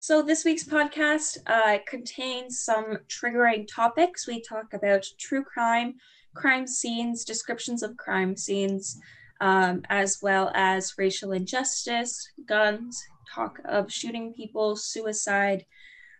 [0.00, 4.28] So, this week's podcast uh, contains some triggering topics.
[4.28, 5.96] We talk about true crime,
[6.34, 8.96] crime scenes, descriptions of crime scenes,
[9.40, 13.02] um, as well as racial injustice, guns,
[13.34, 15.66] talk of shooting people, suicide.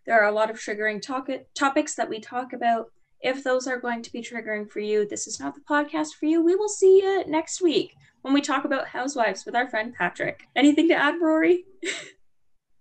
[0.07, 1.01] There are a lot of triggering
[1.55, 2.91] topics that we talk about.
[3.21, 6.27] If those are going to be triggering for you, this is not the podcast for
[6.27, 6.43] you.
[6.43, 10.49] We will see you next week when we talk about housewives with our friend Patrick.
[10.57, 11.65] Anything to add, Rory?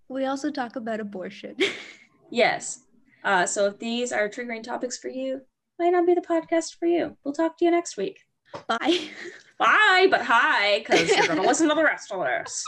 [0.08, 1.56] we also talk about abortion.
[2.30, 2.80] yes.
[3.24, 5.42] Uh, so if these are triggering topics for you,
[5.78, 7.16] might not be the podcast for you.
[7.24, 8.20] We'll talk to you next week.
[8.66, 9.10] Bye.
[9.58, 12.64] Bye, but hi, because you're going to listen to the rest of this.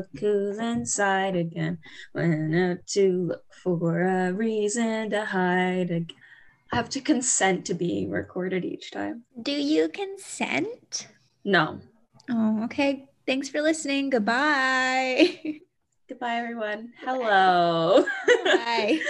[0.00, 1.78] Look who's inside again.
[2.14, 6.16] Went out to look for a reason to hide again.
[6.72, 9.24] I have to consent to being recorded each time.
[9.42, 11.08] Do you consent?
[11.44, 11.80] No.
[12.30, 13.08] Oh, okay.
[13.26, 14.08] Thanks for listening.
[14.08, 15.40] Goodbye.
[16.08, 16.92] Goodbye, everyone.
[17.00, 18.06] Hello.
[18.44, 19.00] Bye.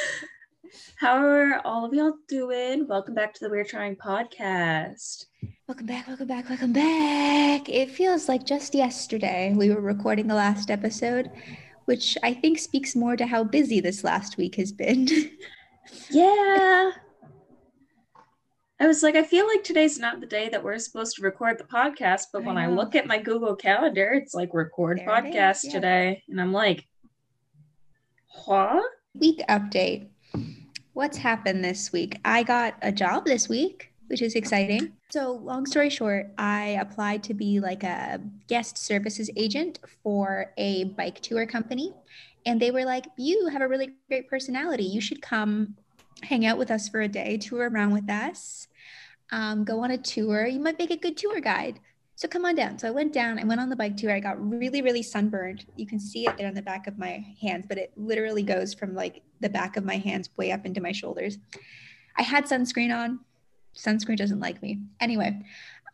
[0.96, 2.88] How are all of y'all doing?
[2.88, 5.26] Welcome back to the We're Trying podcast.
[5.70, 7.68] Welcome back, welcome back, welcome back.
[7.68, 11.30] It feels like just yesterday we were recording the last episode,
[11.84, 15.06] which I think speaks more to how busy this last week has been.
[16.10, 16.90] yeah.
[18.80, 21.56] I was like, I feel like today's not the day that we're supposed to record
[21.56, 25.06] the podcast, but I when I look at my Google Calendar, it's like record There
[25.06, 25.72] podcast yeah.
[25.72, 26.24] today.
[26.28, 26.84] And I'm like,
[28.44, 28.82] what?
[29.14, 30.08] Week update.
[30.94, 32.18] What's happened this week?
[32.24, 34.92] I got a job this week, which is exciting.
[35.10, 40.84] So, long story short, I applied to be like a guest services agent for a
[40.84, 41.94] bike tour company.
[42.44, 44.82] And they were like, You have a really great personality.
[44.82, 45.76] You should come
[46.22, 48.66] hang out with us for a day, tour around with us,
[49.30, 50.44] um, go on a tour.
[50.44, 51.78] You might make a good tour guide.
[52.16, 52.78] So come on down.
[52.78, 54.10] So I went down, I went on the bike tour.
[54.10, 55.64] I got really, really sunburned.
[55.76, 58.74] You can see it there on the back of my hands, but it literally goes
[58.74, 61.38] from like the back of my hands way up into my shoulders.
[62.18, 63.20] I had sunscreen on.
[63.80, 64.78] Sunscreen doesn't like me.
[65.00, 65.42] Anyway,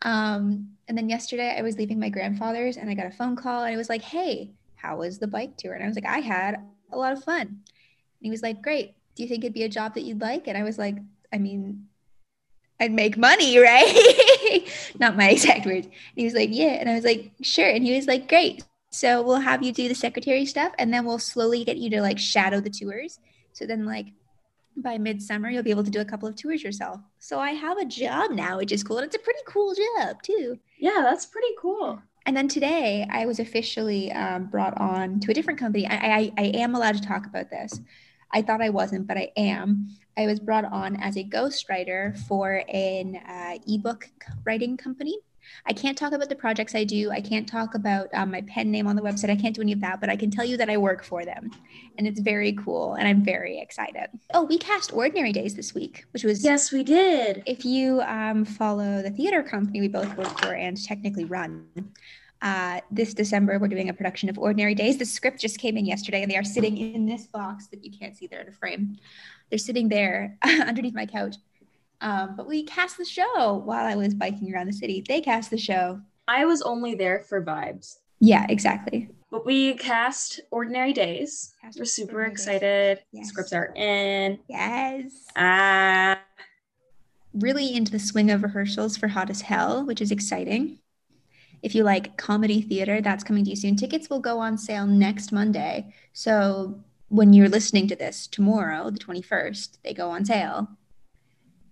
[0.01, 3.63] um, and then yesterday I was leaving my grandfather's and I got a phone call
[3.63, 5.73] and it was like, hey, how was the bike tour?
[5.73, 6.59] And I was like, I had
[6.91, 7.41] a lot of fun.
[7.41, 7.59] And
[8.21, 8.95] he was like, great.
[9.15, 10.47] Do you think it'd be a job that you'd like?
[10.47, 10.97] And I was like,
[11.33, 11.87] I mean,
[12.79, 14.67] I'd make money, right?
[14.99, 15.87] Not my exact words.
[15.87, 16.77] And he was like, yeah.
[16.79, 17.69] And I was like, sure.
[17.69, 18.63] And he was like, great.
[18.91, 22.01] So we'll have you do the secretary stuff and then we'll slowly get you to
[22.01, 23.19] like shadow the tours.
[23.53, 24.07] So then like
[24.81, 26.99] by midsummer, you'll be able to do a couple of tours yourself.
[27.19, 28.97] So I have a job now, which is cool.
[28.97, 30.59] And it's a pretty cool job too.
[30.79, 32.01] Yeah, that's pretty cool.
[32.25, 35.87] And then today I was officially um, brought on to a different company.
[35.87, 37.79] I, I, I am allowed to talk about this.
[38.33, 39.87] I thought I wasn't, but I am.
[40.17, 44.09] I was brought on as a ghostwriter for an uh, ebook
[44.45, 45.17] writing company.
[45.65, 47.11] I can't talk about the projects I do.
[47.11, 49.29] I can't talk about um, my pen name on the website.
[49.29, 51.25] I can't do any of that, but I can tell you that I work for
[51.25, 51.51] them.
[51.97, 52.93] And it's very cool.
[52.95, 54.07] And I'm very excited.
[54.33, 57.43] Oh, we cast Ordinary Days this week, which was Yes, we did.
[57.45, 61.65] if you um, follow the theater company we both work for and technically run,
[62.41, 64.97] uh, this December we're doing a production of Ordinary Days.
[64.97, 67.91] The script just came in yesterday, and they are sitting in this box that you
[67.97, 68.97] can't see there in a frame.
[69.49, 71.35] They're sitting there underneath my couch.
[72.01, 75.03] Um, but we cast the show while I was biking around the city.
[75.07, 76.01] They cast the show.
[76.27, 77.97] I was only there for vibes.
[78.19, 79.09] Yeah, exactly.
[79.29, 81.53] But we cast Ordinary Days.
[81.61, 82.99] Cast We're super excited.
[83.11, 83.29] Yes.
[83.29, 84.39] Scripts are in.
[84.47, 85.25] Yes.
[85.35, 86.19] Ah,
[87.33, 90.79] really into the swing of rehearsals for Hot as Hell, which is exciting.
[91.61, 93.75] If you like comedy theater, that's coming to you soon.
[93.75, 95.93] Tickets will go on sale next Monday.
[96.13, 96.79] So
[97.09, 100.69] when you're listening to this tomorrow, the 21st, they go on sale,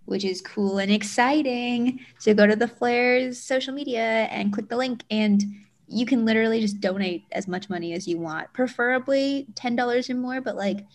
[0.06, 2.00] which is cool and exciting.
[2.18, 5.44] So go to the Flares social media and click the link, and
[5.88, 10.40] you can literally just donate as much money as you want, preferably $10 or more.
[10.40, 10.86] But like,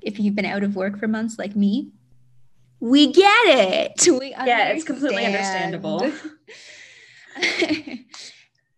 [0.00, 1.90] if you've been out of work for months like me,
[2.80, 4.06] we get it.
[4.06, 6.12] We yeah, it's completely understandable.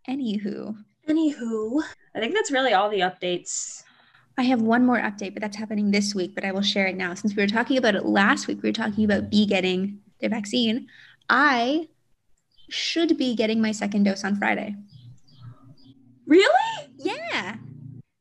[0.08, 0.74] Anywho,
[1.10, 1.82] Anywho,
[2.14, 3.82] I think that's really all the updates.
[4.40, 6.96] I have one more update, but that's happening this week, but I will share it
[6.96, 7.12] now.
[7.12, 10.30] Since we were talking about it last week, we were talking about B getting their
[10.30, 10.86] vaccine.
[11.28, 11.88] I
[12.70, 14.76] should be getting my second dose on Friday.
[16.26, 16.88] Really?
[16.96, 17.56] Yeah,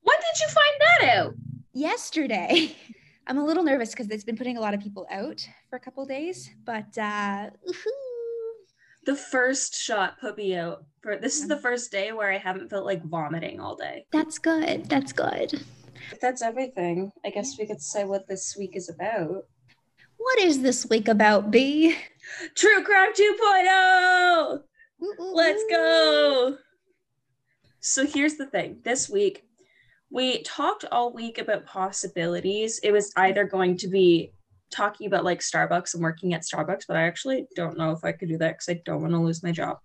[0.01, 1.35] When did you find that out?
[1.73, 2.75] yesterday.
[3.27, 5.79] I'm a little nervous because it's been putting a lot of people out for a
[5.79, 7.85] couple days, but uh, woohoo.
[9.05, 10.83] The first shot put me out.
[11.01, 14.05] For this is the first day where I haven't felt like vomiting all day.
[14.11, 14.89] that's good.
[14.89, 15.63] That's good.
[16.11, 19.45] If that's everything, I guess we could say what this week is about.
[20.17, 21.95] What is this week about, B?
[22.55, 24.59] True Crime 2.0!
[25.19, 26.57] Let's go!
[27.79, 29.45] So here's the thing this week,
[30.11, 32.79] we talked all week about possibilities.
[32.83, 34.33] It was either going to be
[34.71, 38.11] talking about like Starbucks and working at Starbucks, but I actually don't know if I
[38.11, 39.77] could do that because I don't want to lose my job.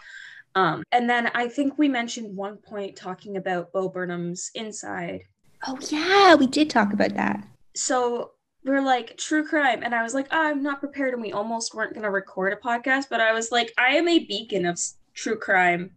[0.54, 5.22] Um, and then I think we mentioned one point talking about Bo Burnham's inside.
[5.66, 7.46] Oh yeah, we did talk about that.
[7.74, 8.32] So
[8.64, 11.74] we're like true crime, and I was like, oh, I'm not prepared, and we almost
[11.74, 14.78] weren't going to record a podcast, but I was like, I am a beacon of
[15.14, 15.92] true crime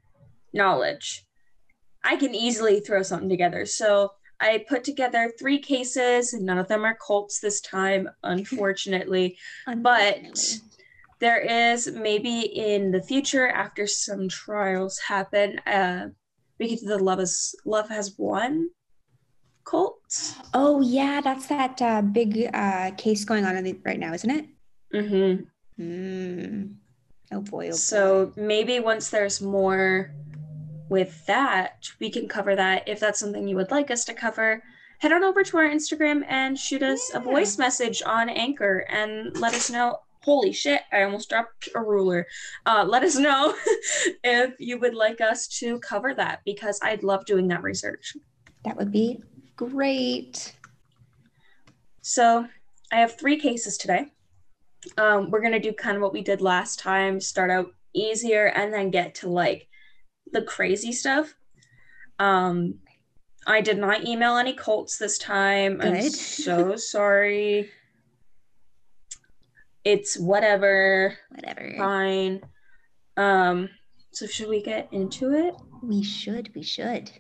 [0.54, 1.26] knowledge.
[2.04, 3.66] I can easily throw something together.
[3.66, 9.38] So I put together three cases, and none of them are cults this time, unfortunately.
[9.68, 10.30] unfortunately.
[10.30, 10.60] But
[11.20, 16.10] there is maybe in the future, after some trials happen, uh,
[16.60, 18.70] we get to the love is love has won
[19.68, 20.00] cult.
[20.54, 24.46] Oh yeah, that's that uh, big uh, case going on the, right now, isn't it?
[24.94, 25.84] Mm-hmm.
[25.84, 26.76] Mm.
[27.32, 27.70] Oh boy.
[27.70, 28.42] Oh so boy.
[28.42, 30.14] maybe once there's more
[30.90, 32.88] with that, we can cover that.
[32.88, 34.64] If that's something you would like us to cover,
[35.00, 37.20] head on over to our Instagram and shoot us yeah.
[37.20, 40.00] a voice message on Anchor and let us know.
[40.24, 42.28] Holy shit, I almost dropped a ruler.
[42.66, 43.56] Uh, let us know
[44.24, 48.18] if you would like us to cover that because I'd love doing that research.
[48.66, 49.22] That would be
[49.58, 50.54] great.
[52.02, 52.48] So
[52.92, 54.14] I have three cases today.
[54.98, 58.46] Um, we're going to do kind of what we did last time start out easier
[58.46, 59.68] and then get to like
[60.32, 61.36] the crazy stuff.
[62.20, 62.76] Um,
[63.46, 65.78] I did not email any cults this time.
[65.78, 65.96] Good.
[65.96, 67.70] I'm so sorry.
[69.84, 71.18] It's whatever.
[71.30, 71.74] Whatever.
[71.78, 72.42] Fine.
[73.16, 73.70] Um,
[74.12, 75.56] so should we get into it?
[75.82, 76.54] We should.
[76.56, 77.12] We should.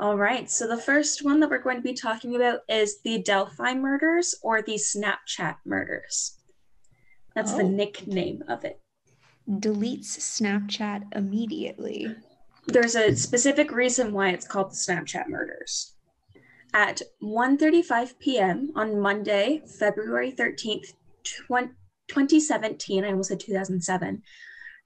[0.00, 0.50] All right.
[0.50, 4.34] So the first one that we're going to be talking about is the Delphi murders
[4.42, 6.38] or the Snapchat murders.
[7.36, 7.58] That's oh.
[7.58, 8.80] the nickname of it
[9.58, 12.14] deletes Snapchat immediately.
[12.66, 15.94] There's a specific reason why it's called the Snapchat murders.
[16.72, 18.70] At 1:35 p.m.
[18.76, 20.92] on Monday, February 13th,
[21.48, 24.22] 2017, I almost said 2007,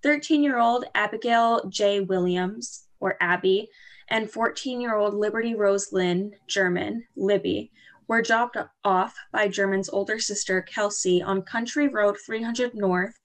[0.03, 2.01] 13-year-old Abigail J.
[2.01, 3.69] Williams, or Abby,
[4.09, 7.73] and 14-year-old Liberty Rose Lynn German, Libby,
[8.09, 13.19] were dropped off by German's older sister, Kelsey, on County Road 300 North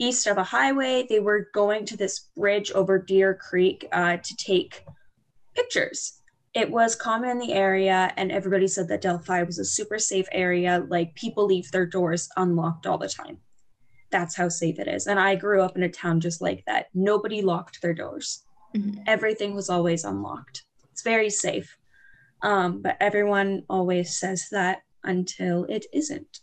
[0.00, 1.06] east of a highway.
[1.08, 4.84] They were going to this bridge over Deer Creek uh, to take
[5.54, 6.20] pictures.
[6.54, 10.26] It was common in the area, and everybody said that Delphi was a super safe
[10.32, 10.84] area.
[10.88, 13.38] Like people leave their doors unlocked all the time.
[14.10, 15.06] That's how safe it is.
[15.06, 16.86] And I grew up in a town just like that.
[16.92, 18.42] Nobody locked their doors,
[18.74, 19.00] mm-hmm.
[19.06, 20.64] everything was always unlocked.
[20.92, 21.76] It's very safe.
[22.42, 26.40] Um, but everyone always says that until it isn't.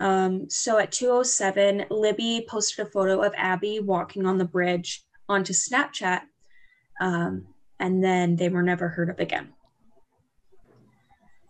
[0.00, 5.52] Um, so at 207, Libby posted a photo of Abby walking on the bridge onto
[5.52, 6.22] Snapchat,
[7.00, 7.46] um,
[7.78, 9.52] and then they were never heard of again.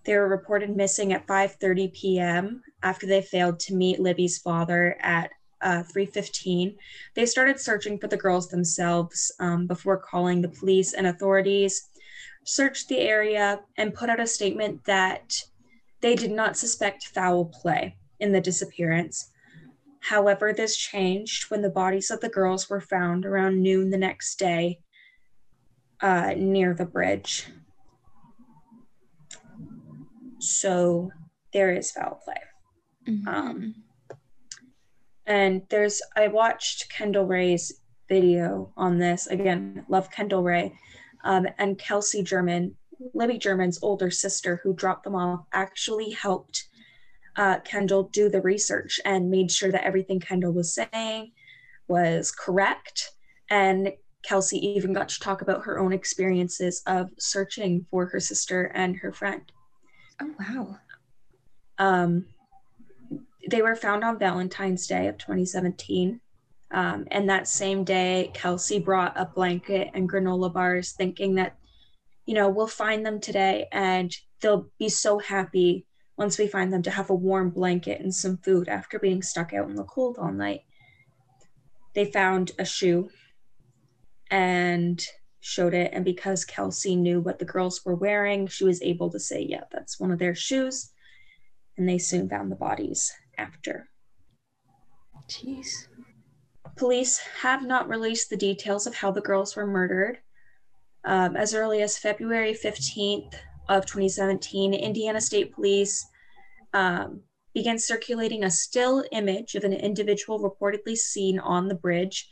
[0.04, 2.62] They were reported missing at 5:30 p.m.
[2.82, 5.30] after they failed to meet Libby's father at
[5.62, 6.76] uh, 3:15.
[7.14, 11.88] They started searching for the girls themselves um, before calling the police and authorities.
[12.44, 15.42] Searched the area and put out a statement that
[16.00, 19.30] they did not suspect foul play in the disappearance.
[20.00, 24.38] However, this changed when the bodies of the girls were found around noon the next
[24.38, 24.80] day
[26.00, 27.46] uh, near the bridge.
[30.38, 31.10] So
[31.52, 32.40] there is foul play.
[33.06, 33.28] Mm-hmm.
[33.28, 33.74] Um,
[35.30, 39.28] and there's, I watched Kendall Rae's video on this.
[39.28, 40.74] Again, love Kendall Rae.
[41.22, 42.74] Um, and Kelsey German,
[43.14, 46.64] Libby German's older sister, who dropped them off, actually helped
[47.36, 51.30] uh, Kendall do the research and made sure that everything Kendall was saying
[51.86, 53.12] was correct.
[53.48, 53.92] And
[54.24, 58.96] Kelsey even got to talk about her own experiences of searching for her sister and
[58.96, 59.52] her friend.
[60.20, 60.78] Oh, wow.
[61.78, 62.26] Um,
[63.50, 66.20] they were found on Valentine's Day of 2017.
[66.72, 71.56] Um, and that same day, Kelsey brought a blanket and granola bars, thinking that,
[72.26, 75.84] you know, we'll find them today and they'll be so happy
[76.16, 79.52] once we find them to have a warm blanket and some food after being stuck
[79.52, 80.60] out in the cold all night.
[81.94, 83.10] They found a shoe
[84.30, 85.04] and
[85.40, 85.90] showed it.
[85.92, 89.64] And because Kelsey knew what the girls were wearing, she was able to say, yeah,
[89.72, 90.92] that's one of their shoes.
[91.76, 93.88] And they soon found the bodies after.
[95.28, 95.88] Jeez.
[96.76, 100.18] Police have not released the details of how the girls were murdered.
[101.04, 103.34] Um, as early as February 15th
[103.68, 106.06] of 2017, Indiana State Police
[106.74, 107.22] um,
[107.54, 112.28] began circulating a still image of an individual reportedly seen on the bridge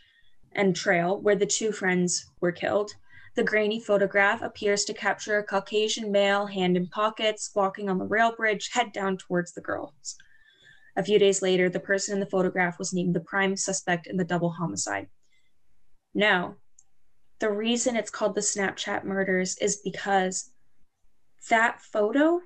[0.53, 2.93] and trail where the two friends were killed.
[3.37, 8.05] The grainy photograph appears to capture a Caucasian male, hand in pockets, walking on the
[8.05, 10.17] rail bridge, head down towards the girls.
[10.99, 14.17] A few days later, the person in the photograph was named the prime suspect in
[14.17, 15.07] the double homicide.
[16.13, 16.57] Now,
[17.39, 20.51] the reason it's called the Snapchat murders is because
[21.51, 22.41] that photo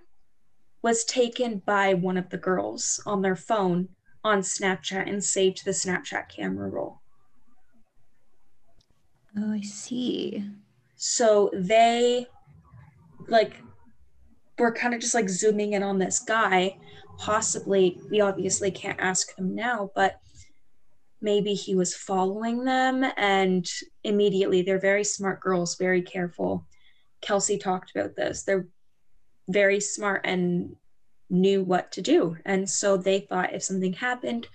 [0.83, 3.89] was taken by one of the girls on their phone
[4.23, 7.01] on Snapchat and saved to the Snapchat camera roll.
[9.39, 10.45] Oh, I see.
[10.97, 12.27] So they
[13.29, 13.63] like
[14.59, 16.77] were kind of just like zooming in on this guy.
[17.19, 20.21] Possibly, we obviously can't ask them now, but
[21.21, 23.67] maybe he was following them and
[24.03, 26.67] immediately they're very smart girls, very careful.
[27.21, 28.43] Kelsey talked about this.
[28.43, 28.67] They're
[29.49, 30.75] very smart and
[31.31, 32.37] knew what to do.
[32.45, 34.49] And so they thought if something happened,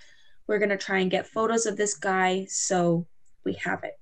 [0.45, 3.07] we're going to try and get photos of this guy so
[3.43, 3.93] we have it.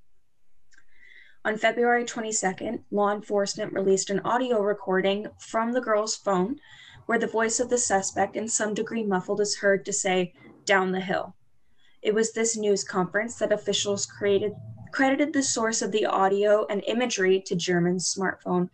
[1.45, 6.57] On February 22nd, law enforcement released an audio recording from the girl's phone
[7.05, 10.33] where the voice of the suspect, in some degree muffled, is heard to say,
[10.65, 11.35] down the hill.
[12.01, 14.53] It was this news conference that officials created
[14.91, 18.69] credited the source of the audio and imagery to German's smartphone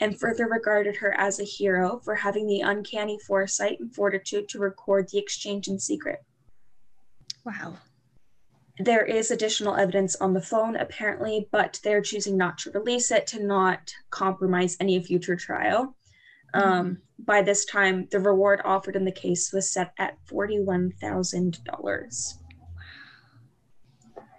[0.00, 4.58] and further regarded her as a hero for having the uncanny foresight and fortitude to
[4.58, 6.18] record the exchange in secret.
[7.44, 7.78] Wow.
[8.78, 13.26] There is additional evidence on the phone, apparently, but they're choosing not to release it
[13.28, 15.96] to not compromise any future trial.
[16.54, 22.34] Um, by this time, the reward offered in the case was set at $41,000.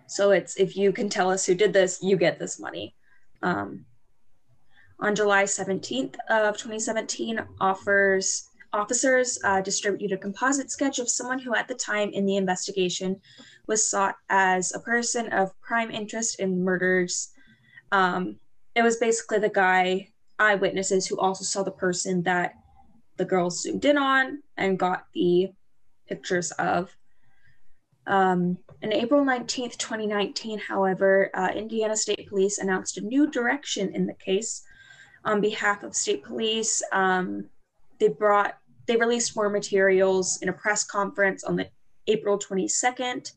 [0.08, 2.96] So it's if you can tell us who did this, you get this money.
[3.42, 3.86] Um,
[5.00, 11.56] on July 17th of 2017, offers officers uh, distributed a composite sketch of someone who,
[11.56, 13.20] at the time in the investigation,
[13.68, 17.30] was sought as a person of prime interest in murders.
[17.92, 18.38] Um,
[18.76, 22.56] it was basically the guy, eyewitnesses who also saw the person that
[23.18, 25.52] the girls zoomed in on and got the
[26.08, 26.96] pictures of.
[28.06, 34.06] Um, on April 19th, 2019, however, uh, Indiana State Police announced a new direction in
[34.06, 34.64] the case.
[35.24, 37.46] On behalf of state police, um,
[38.00, 41.70] they brought they released more materials in a press conference on the
[42.08, 43.32] April 22nd.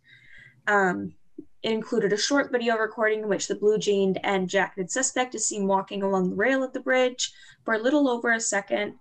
[0.66, 1.14] Um,
[1.62, 5.46] it included a short video recording in which the blue jeaned and jacketed suspect is
[5.46, 7.32] seen walking along the rail of the bridge
[7.64, 8.94] for a little over a second.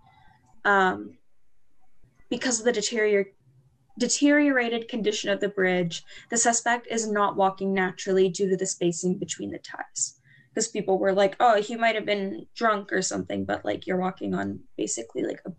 [0.63, 1.17] Um,
[2.29, 3.31] because of the deterior-
[3.99, 9.17] deteriorated condition of the bridge, the suspect is not walking naturally due to the spacing
[9.17, 10.19] between the ties.
[10.49, 13.97] Because people were like, oh, he might have been drunk or something, but like you're
[13.97, 15.51] walking on basically like a,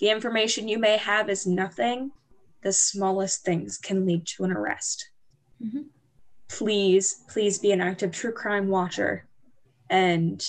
[0.00, 2.10] the information you may have is nothing,
[2.62, 5.10] the smallest things can lead to an arrest.
[5.62, 5.82] Mm-hmm
[6.50, 9.26] please, please be an active true crime watcher
[9.88, 10.44] and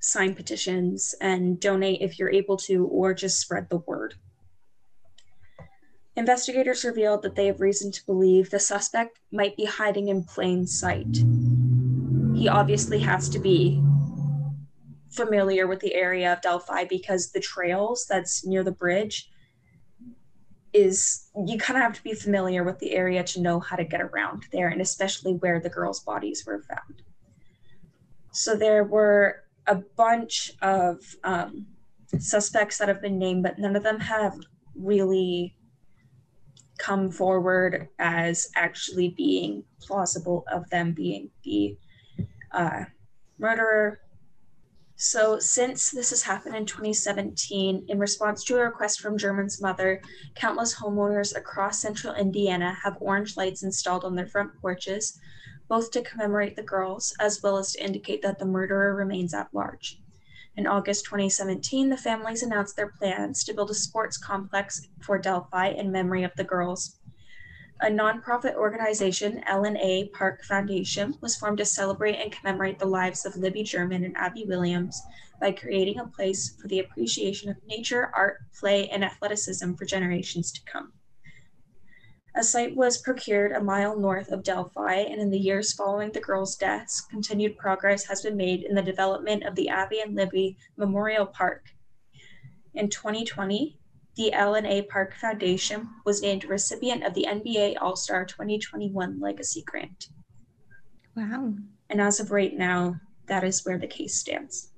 [0.00, 4.14] sign petitions and donate if you're able to, or just spread the word.
[6.16, 10.66] Investigators revealed that they have reason to believe the suspect might be hiding in plain
[10.66, 11.16] sight.
[12.34, 13.82] He obviously has to be
[15.16, 19.30] familiar with the area of Delphi because the trails that's near the bridge
[20.72, 23.84] is you kind of have to be familiar with the area to know how to
[23.84, 27.02] get around there and especially where the girls' bodies were found.
[28.32, 31.66] So there were a bunch of um,
[32.18, 34.38] suspects that have been named, but none of them have
[34.74, 35.56] really
[36.78, 41.76] come forward as actually being plausible of them being the
[42.52, 42.84] uh,
[43.38, 44.00] murderer.
[44.98, 50.00] So, since this has happened in 2017, in response to a request from German's mother,
[50.34, 55.20] countless homeowners across central Indiana have orange lights installed on their front porches,
[55.68, 59.52] both to commemorate the girls as well as to indicate that the murderer remains at
[59.52, 60.00] large.
[60.56, 65.68] In August 2017, the families announced their plans to build a sports complex for Delphi
[65.68, 66.98] in memory of the girls.
[67.82, 73.36] A nonprofit organization, L&A Park Foundation, was formed to celebrate and commemorate the lives of
[73.36, 75.02] Libby German and Abby Williams
[75.42, 80.50] by creating a place for the appreciation of nature, art, play, and athleticism for generations
[80.52, 80.94] to come.
[82.34, 86.20] A site was procured a mile north of Delphi, and in the years following the
[86.20, 90.56] girls' deaths, continued progress has been made in the development of the Abby and Libby
[90.78, 91.66] Memorial Park.
[92.72, 93.78] In 2020,
[94.16, 100.08] the L&A Park Foundation was named recipient of the NBA All-Star 2021 Legacy Grant.
[101.14, 101.54] Wow.
[101.90, 102.96] And as of right now,
[103.26, 104.70] that is where the case stands.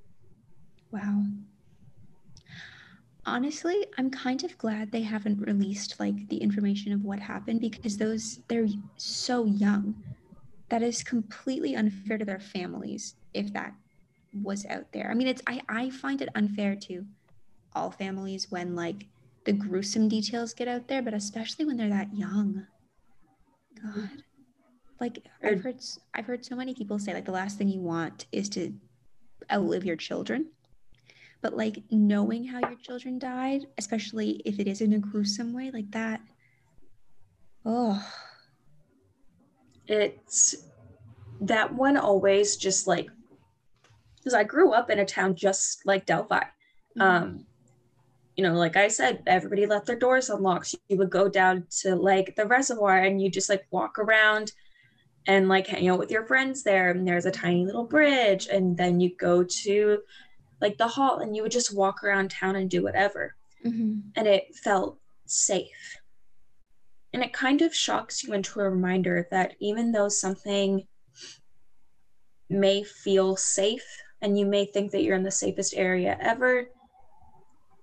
[0.91, 1.23] Wow
[3.29, 7.97] honestly, I'm kind of glad they haven't released like the information of what happened because
[7.97, 8.67] those they're
[8.97, 9.95] so young.
[10.71, 13.73] That is completely unfair to their families if that
[14.43, 15.11] was out there.
[15.11, 17.05] I mean, it's I I find it unfair to
[17.75, 19.07] all families when like
[19.49, 22.67] the gruesome details get out there, but especially when they're that young.
[23.83, 24.11] God.
[25.01, 25.81] Like I've heard
[26.13, 28.75] I've heard so many people say like the last thing you want is to
[29.51, 30.51] outlive your children
[31.41, 35.71] but like knowing how your children died especially if it is in a gruesome way
[35.71, 36.21] like that
[37.65, 38.05] oh
[39.87, 40.57] it's
[41.41, 43.09] that one always just like
[44.17, 47.01] because i grew up in a town just like delphi mm-hmm.
[47.01, 47.47] um
[48.39, 51.95] you know like i said everybody left their doors unlocked you would go down to
[51.95, 54.53] like the reservoir and you just like walk around
[55.27, 58.77] and like hang out with your friends there and there's a tiny little bridge and
[58.77, 59.99] then you go to
[60.61, 63.35] like the hall and you would just walk around town and do whatever.
[63.65, 64.01] Mm-hmm.
[64.17, 65.99] And it felt safe.
[67.13, 70.87] And it kind of shocks you into a reminder that even though something
[72.51, 73.87] may feel safe
[74.21, 76.69] and you may think that you're in the safest area ever,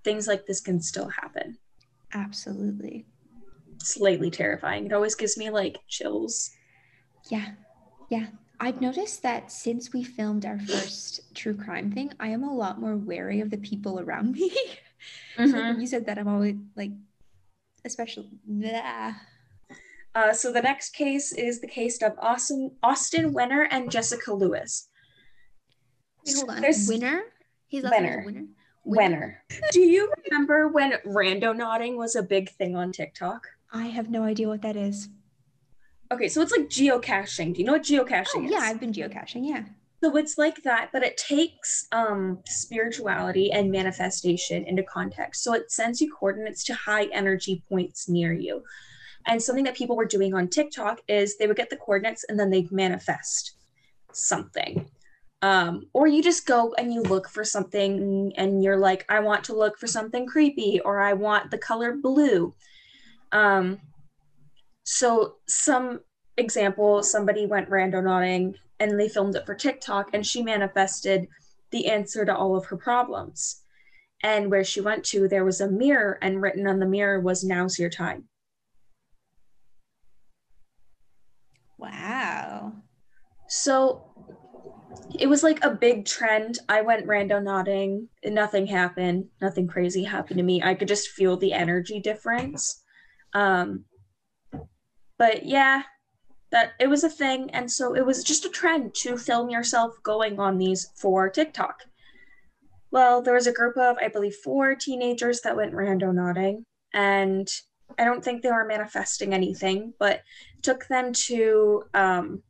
[0.05, 1.57] things like this can still happen.
[2.13, 3.05] Absolutely.
[3.79, 4.85] Slightly terrifying.
[4.85, 6.51] It always gives me like chills.
[7.29, 7.49] Yeah.
[8.09, 8.27] Yeah.
[8.59, 12.79] I've noticed that since we filmed our first true crime thing, I am a lot
[12.79, 14.49] more wary of the people around me.
[15.37, 15.51] Mm-hmm.
[15.51, 16.91] so you said that, I'm always like,
[17.83, 18.29] especially.
[20.15, 24.87] Uh, so the next case is the case of Austin Austin Wenner and Jessica Lewis.
[26.25, 26.61] Wait, hold on.
[26.61, 27.23] There's Winner?
[27.67, 28.25] He's Wenner.
[28.25, 28.45] Winner.
[28.85, 29.35] Wenner.
[29.71, 33.47] Do you remember when randonauting was a big thing on TikTok?
[33.73, 35.09] I have no idea what that is.
[36.11, 37.53] Okay, so it's like geocaching.
[37.53, 38.51] Do you know what geocaching oh, is?
[38.51, 39.47] Yeah, I've been geocaching.
[39.47, 39.63] Yeah.
[40.03, 45.43] So it's like that, but it takes um, spirituality and manifestation into context.
[45.43, 48.63] So it sends you coordinates to high energy points near you.
[49.25, 52.39] And something that people were doing on TikTok is they would get the coordinates and
[52.39, 53.57] then they'd manifest
[54.11, 54.87] something.
[55.41, 59.43] Um, or you just go and you look for something and you're like, I want
[59.45, 62.55] to look for something creepy or I want the color blue.
[63.31, 63.79] Um,
[64.83, 65.99] so some
[66.37, 71.27] example, somebody went randonauting and they filmed it for TikTok and she manifested
[71.71, 73.61] the answer to all of her problems.
[74.23, 77.43] And where she went to, there was a mirror, and written on the mirror was,
[77.43, 78.27] Now's your time.
[81.77, 82.73] Wow.
[83.47, 84.04] So
[85.19, 86.59] it was like a big trend.
[86.69, 88.07] I went randonauting.
[88.25, 90.61] nothing happened, nothing crazy happened to me.
[90.63, 92.83] I could just feel the energy difference.
[93.33, 93.85] Um,
[95.17, 95.83] but yeah,
[96.51, 97.49] that it was a thing.
[97.51, 101.83] And so it was just a trend to film yourself going on these for TikTok.
[102.91, 107.47] Well, there was a group of, I believe, four teenagers that went randonauting, And
[107.99, 110.21] I don't think they were manifesting anything, but
[110.61, 112.41] took them to um,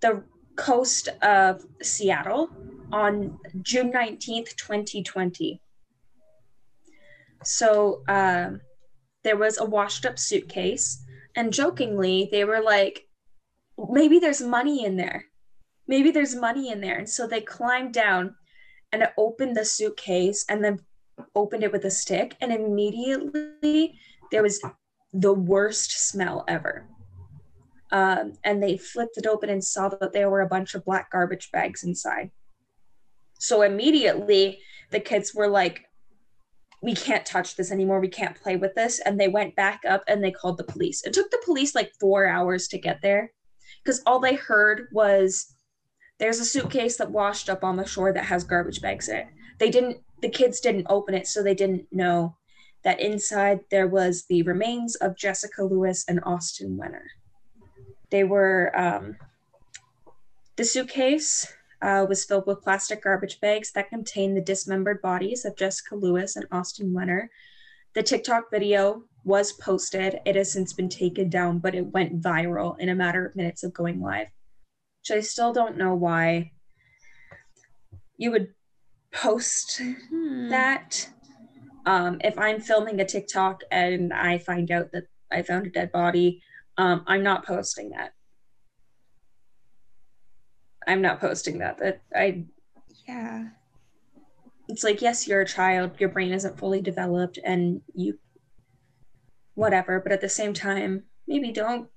[0.00, 0.24] the
[0.56, 2.50] coast of Seattle
[2.92, 5.60] on June 19th, 2020.
[7.44, 8.60] So um,
[9.24, 13.06] there was a washed up suitcase and jokingly they were like
[13.90, 15.24] maybe there's money in there
[15.86, 18.34] maybe there's money in there and so they climbed down
[18.92, 20.78] and opened the suitcase and then
[21.34, 23.98] opened it with a stick and immediately
[24.30, 24.60] there was
[25.12, 26.86] the worst smell ever.
[27.92, 31.10] Um, and they flipped it open and saw that there were a bunch of black
[31.10, 32.30] garbage bags inside.
[33.38, 35.84] So immediately the kids were like,
[36.82, 38.00] we can't touch this anymore.
[38.00, 39.00] We can't play with this.
[39.00, 41.04] And they went back up and they called the police.
[41.04, 43.32] It took the police like four hours to get there
[43.82, 45.54] because all they heard was
[46.18, 49.26] there's a suitcase that washed up on the shore that has garbage bags in it.
[49.58, 52.36] They didn't, the kids didn't open it, so they didn't know
[52.84, 57.04] that inside there was the remains of Jessica Lewis and Austin Wenner.
[58.10, 59.16] They were, um,
[60.56, 65.56] the suitcase uh, was filled with plastic garbage bags that contained the dismembered bodies of
[65.56, 67.28] Jessica Lewis and Austin Wenner.
[67.94, 70.20] The TikTok video was posted.
[70.24, 73.62] It has since been taken down, but it went viral in a matter of minutes
[73.62, 74.28] of going live.
[75.00, 76.52] Which I still don't know why
[78.16, 78.54] you would
[79.12, 80.48] post hmm.
[80.48, 81.08] that.
[81.84, 85.92] Um, if I'm filming a TikTok and I find out that I found a dead
[85.92, 86.42] body,
[86.78, 88.12] um, I'm not posting that.
[90.86, 91.78] I'm not posting that.
[91.78, 92.44] That I
[93.08, 93.48] yeah.
[94.68, 95.92] It's like yes, you're a child.
[95.98, 98.18] Your brain isn't fully developed, and you
[99.54, 100.00] whatever.
[100.00, 101.88] But at the same time, maybe don't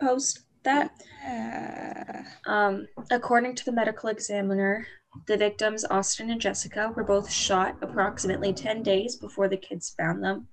[0.00, 0.92] post that.
[1.22, 2.24] Yeah.
[2.46, 4.86] Um, according to the medical examiner,
[5.26, 10.22] the victims, Austin and Jessica, were both shot approximately 10 days before the kids found
[10.22, 10.48] them.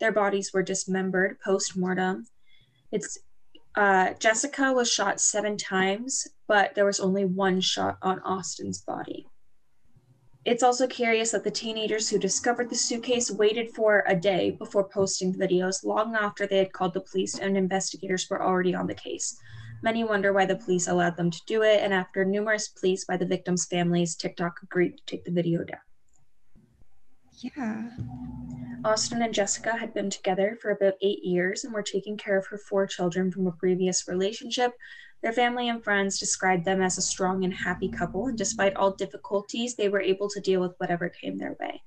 [0.00, 2.26] Their bodies were dismembered post mortem.
[2.90, 3.18] It's
[3.76, 9.28] uh, Jessica was shot seven times, but there was only one shot on Austin's body.
[10.44, 14.88] It's also curious that the teenagers who discovered the suitcase waited for a day before
[14.88, 18.94] posting videos, long after they had called the police and investigators were already on the
[18.94, 19.38] case.
[19.82, 23.18] Many wonder why the police allowed them to do it, and after numerous pleas by
[23.18, 25.80] the victims' families, TikTok agreed to take the video down.
[27.42, 27.90] Yeah.
[28.84, 32.46] Austin and Jessica had been together for about eight years and were taking care of
[32.46, 34.72] her four children from a previous relationship.
[35.22, 38.92] Their family and friends described them as a strong and happy couple, and despite all
[38.92, 41.82] difficulties, they were able to deal with whatever came their way.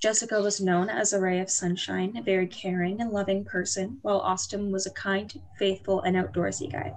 [0.00, 4.20] Jessica was known as a ray of sunshine, a very caring and loving person, while
[4.20, 6.92] Austin was a kind, faithful, and outdoorsy guy.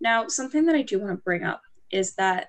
[0.00, 2.48] Now, something that I do want to bring up is that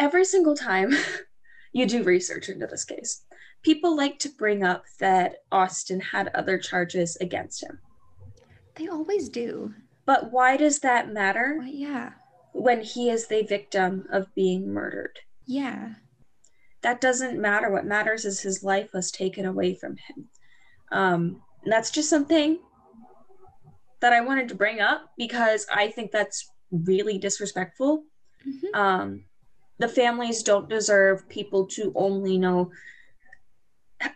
[0.00, 0.92] every single time
[1.72, 3.22] you do research into this case,
[3.62, 7.78] people like to bring up that Austin had other charges against him.
[8.74, 9.74] They always do.
[10.06, 11.56] But why does that matter?
[11.58, 12.12] Well, yeah.
[12.52, 15.20] When he is the victim of being murdered.
[15.46, 15.90] Yeah.
[16.82, 17.70] That doesn't matter.
[17.70, 20.28] What matters is his life was taken away from him.
[20.90, 22.58] Um, that's just something
[24.00, 28.04] that I wanted to bring up because I think that's really disrespectful.
[28.48, 28.80] Mm-hmm.
[28.80, 29.24] Um,
[29.80, 32.70] the families don't deserve people to only know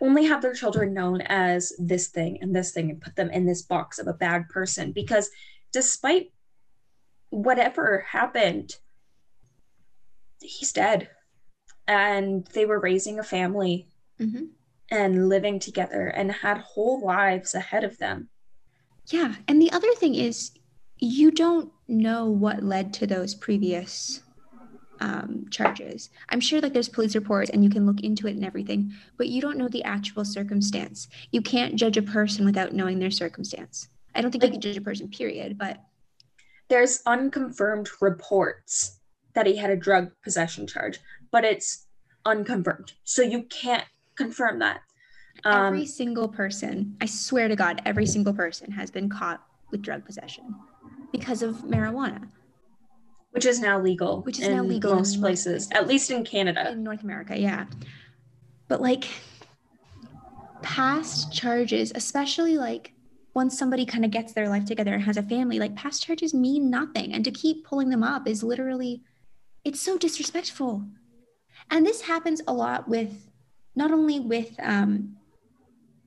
[0.00, 3.44] only have their children known as this thing and this thing and put them in
[3.44, 4.92] this box of a bad person.
[4.92, 5.30] Because
[5.72, 6.32] despite
[7.28, 8.76] whatever happened
[10.40, 11.08] he's dead.
[11.86, 13.88] And they were raising a family
[14.20, 14.44] mm-hmm.
[14.90, 18.28] and living together and had whole lives ahead of them.
[19.10, 20.52] Yeah and the other thing is
[20.98, 24.20] you don't know what led to those previous
[25.00, 26.10] um, charges.
[26.28, 29.28] I'm sure like there's police reports and you can look into it and everything, but
[29.28, 31.08] you don't know the actual circumstance.
[31.30, 33.88] You can't judge a person without knowing their circumstance.
[34.14, 35.78] I don't think like, you can judge a person, period, but
[36.68, 39.00] there's unconfirmed reports
[39.34, 41.86] that he had a drug possession charge, but it's
[42.24, 42.92] unconfirmed.
[43.04, 44.80] So you can't confirm that.
[45.44, 49.82] Um, every single person, I swear to God, every single person has been caught with
[49.82, 50.54] drug possession
[51.12, 52.28] because of marijuana
[53.34, 56.70] which is now legal which is now legal most places, places, at least in Canada.
[56.70, 57.66] In North America, yeah.
[58.68, 59.08] But like
[60.62, 62.92] past charges, especially like
[63.34, 66.32] once somebody kind of gets their life together and has a family, like past charges
[66.32, 67.12] mean nothing.
[67.12, 69.02] And to keep pulling them up is literally,
[69.64, 70.84] it's so disrespectful.
[71.70, 73.28] And this happens a lot with
[73.74, 75.16] not only with um,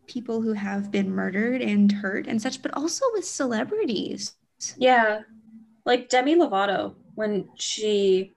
[0.07, 4.33] people who have been murdered and hurt and such, but also with celebrities.
[4.77, 5.21] Yeah.
[5.85, 8.35] Like Demi Lovato when she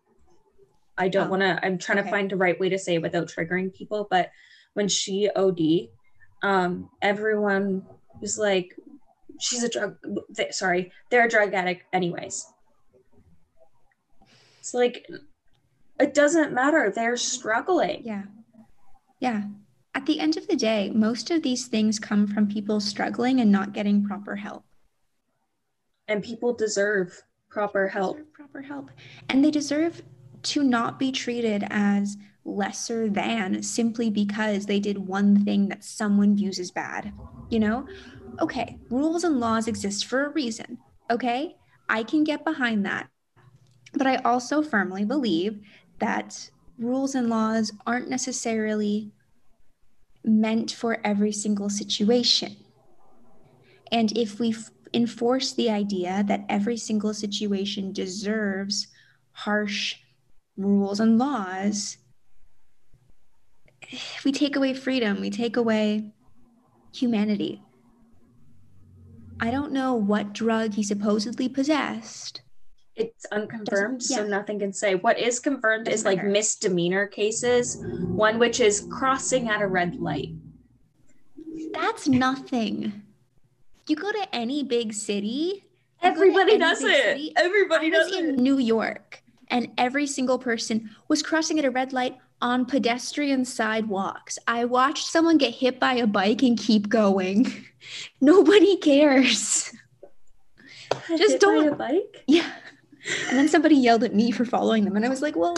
[0.97, 2.09] I don't oh, want to I'm trying okay.
[2.09, 4.31] to find the right way to say it without triggering people, but
[4.73, 5.61] when she OD,
[6.43, 7.85] um everyone
[8.23, 8.75] was like
[9.39, 9.97] she's a drug
[10.35, 12.47] th- sorry, they're a drug addict anyways.
[14.61, 15.07] It's like
[16.01, 16.91] it doesn't matter.
[16.91, 18.01] They're struggling.
[18.03, 18.23] Yeah.
[19.21, 19.43] Yeah.
[19.95, 23.53] At the end of the day, most of these things come from people struggling and
[23.53, 24.65] not getting proper help.
[26.09, 28.19] And people deserve proper help.
[28.33, 28.91] Proper help.
[29.29, 30.03] And they deserve
[30.43, 36.37] to not be treated as lesser than simply because they did one thing that someone
[36.37, 37.13] views as bad.
[37.51, 37.87] You know?
[38.41, 40.79] Okay, rules and laws exist for a reason.
[41.11, 41.57] Okay?
[41.89, 43.09] I can get behind that.
[43.93, 45.61] But I also firmly believe
[45.99, 49.13] that rules and laws aren't necessarily
[50.25, 52.57] meant for every single situation.
[53.91, 54.55] And if we
[54.93, 58.89] enforce the idea that every single situation deserves
[59.33, 59.97] harsh
[60.57, 61.97] rules and laws,
[64.25, 66.13] we take away freedom, we take away
[66.95, 67.63] humanity.
[69.41, 72.43] I don't know what drug he supposedly possessed.
[72.97, 74.95] It's unconfirmed, Doesn't- so nothing can say.
[74.95, 76.29] What is confirmed is Doesn't like matter.
[76.29, 80.35] misdemeanor cases, one which is crossing at a red light.
[81.73, 83.03] That's nothing.
[83.91, 85.27] You go to any big city.
[85.27, 85.61] you
[86.01, 86.95] go to Everybody does it.
[87.05, 88.39] city- Everybody does in it.
[88.39, 94.39] New York, and every single person was crossing at a red light on pedestrian sidewalks.
[94.47, 97.53] I watched someone get hit by a bike and keep going.
[98.21, 99.73] Nobody cares.
[101.09, 102.23] Just Hit don't- a bike.
[102.29, 102.49] Yeah.
[103.29, 105.57] And then somebody yelled at me for following them, and I was like, well,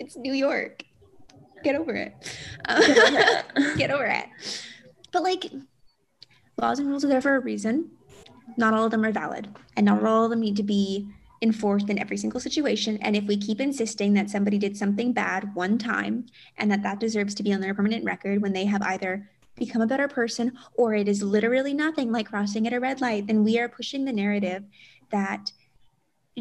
[0.00, 0.82] it's New York.
[1.62, 2.14] Get over it.
[2.66, 3.16] Uh, Get over
[3.56, 3.76] it.
[3.78, 4.26] Get over it.
[5.12, 5.46] But like,
[6.58, 7.90] laws and rules are there for a reason.
[8.56, 11.08] Not all of them are valid, and not all of them need to be
[11.40, 12.98] enforced in every single situation.
[12.98, 16.98] And if we keep insisting that somebody did something bad one time and that that
[16.98, 20.52] deserves to be on their permanent record when they have either become a better person
[20.74, 24.04] or it is literally nothing like crossing at a red light, then we are pushing
[24.04, 24.64] the narrative
[25.10, 25.52] that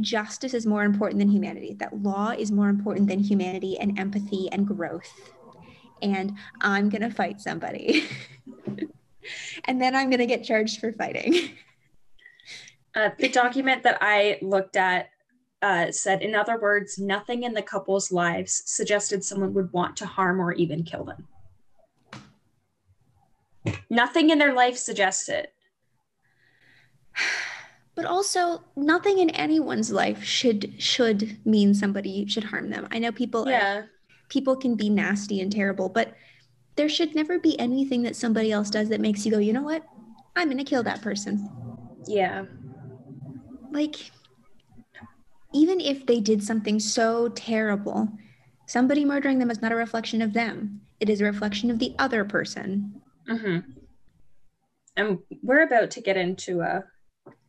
[0.02, 4.50] justice is more important than humanity, that law is more important than humanity and empathy
[4.52, 5.32] and growth.
[6.02, 8.08] And I'm going to fight somebody.
[9.66, 11.52] and then I'm going to get charged for fighting.
[12.96, 15.10] Uh, the document that I looked at
[15.62, 20.08] uh, said, in other words, nothing in the couple's lives suggested someone would want to
[20.08, 21.28] harm or even kill them.
[23.92, 25.54] Nothing in their life suggests it.
[27.94, 32.88] but also nothing in anyone's life should should mean somebody should harm them.
[32.90, 33.84] I know people are- Yeah.
[34.30, 36.16] people can be nasty and terrible, but
[36.78, 39.64] there should never be anything that somebody else does that makes you go, "You know
[39.64, 39.84] what?
[40.36, 41.50] I'm going to kill that person."
[42.08, 42.46] Yeah.
[43.72, 44.12] like
[45.54, 48.08] even if they did something so terrible
[48.66, 51.94] somebody murdering them is not a reflection of them it is a reflection of the
[52.00, 53.58] other person hmm
[54.96, 56.82] And we're about to get into uh,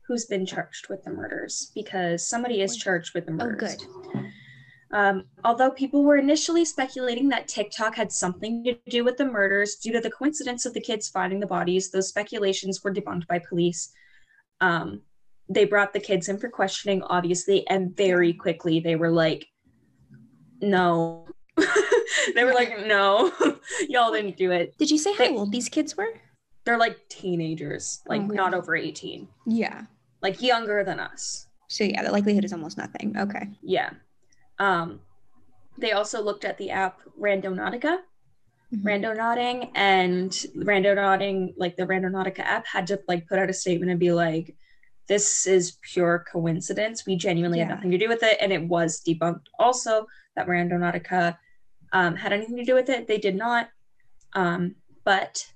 [0.08, 3.76] who's been charged with the murders because somebody is charged with the murders.
[3.80, 4.27] oh good
[4.90, 9.76] Um, although people were initially speculating that TikTok had something to do with the murders
[9.76, 13.38] due to the coincidence of the kids finding the bodies, those speculations were debunked by
[13.38, 13.92] police.
[14.62, 15.02] Um,
[15.50, 19.46] they brought the kids in for questioning, obviously, and very quickly they were like,
[20.60, 21.26] no.
[22.34, 23.32] they were like, no,
[23.88, 24.76] y'all didn't do it.
[24.78, 26.08] did you say how They- old these kids were
[26.64, 28.34] They're like teenagers, like Okay.
[28.34, 29.82] not over 18, yeah
[30.20, 31.46] like younger than us.
[31.68, 33.90] so yeah the likelihood is almost nothing okay Yeah.
[34.58, 35.00] Um,
[35.76, 37.98] they also looked at the app Randonautica,
[38.72, 38.82] Mhm.
[38.82, 44.00] Randonauting, and Randonauting, like the Randonautica app, had to like put out a statement and
[44.00, 44.56] be like,
[45.06, 47.06] "This is pure coincidence.
[47.06, 49.46] We genuinely had nothing to do with it," and it was debunked.
[49.58, 51.38] Also, that Randonautica
[51.92, 53.06] um, had anything to do with it.
[53.06, 53.70] They did not.
[54.34, 55.50] Um, but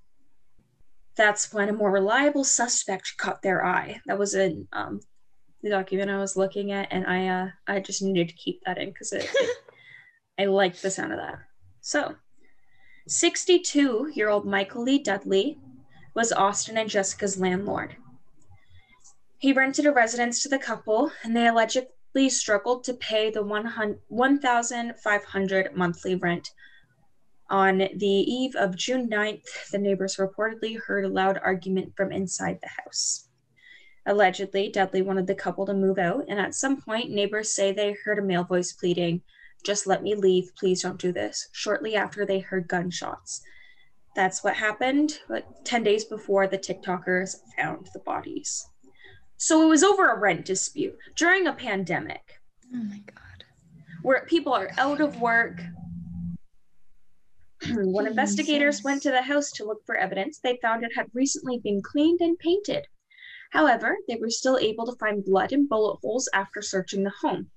[1.15, 4.01] that's when a more reliable suspect caught their eye.
[4.07, 5.01] That was in um,
[5.63, 8.79] the document I was looking at, and I uh, I just needed to keep that
[8.79, 9.57] in because it, it
[10.39, 11.39] I liked the sound of that.
[11.81, 12.17] So,
[13.09, 15.59] 62 year old Michael Lee Dudley
[16.15, 17.97] was Austin and Jessica's landlord.
[19.39, 23.99] He rented a residence to the couple, and they allegedly struggled to pay the 100
[24.09, 26.51] 1,500 monthly rent.
[27.51, 32.59] On the eve of June 9th, the neighbors reportedly heard a loud argument from inside
[32.63, 33.29] the house.
[34.07, 37.97] Allegedly, Dudley wanted the couple to move out, and at some point, neighbors say they
[38.05, 39.23] heard a male voice pleading,
[39.65, 43.43] Just let me leave, please don't do this, shortly after they heard gunshots.
[44.15, 48.67] That's what happened, but 10 days before the TikTokers found the bodies.
[49.37, 52.41] So it was over a rent dispute during a pandemic
[52.75, 53.23] oh my god
[54.03, 55.63] where people are out of work.
[57.73, 61.61] when investigators went to the house to look for evidence, they found it had recently
[61.63, 62.87] been cleaned and painted.
[63.53, 67.51] However, they were still able to find blood and bullet holes after searching the home.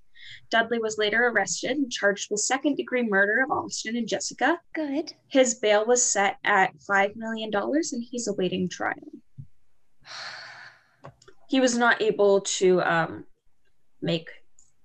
[0.49, 4.59] Dudley was later arrested and charged with second degree murder of Austin and Jessica.
[4.73, 8.95] good His bail was set at $5 million and he's awaiting trial.
[11.47, 13.25] He was not able to um,
[14.01, 14.29] make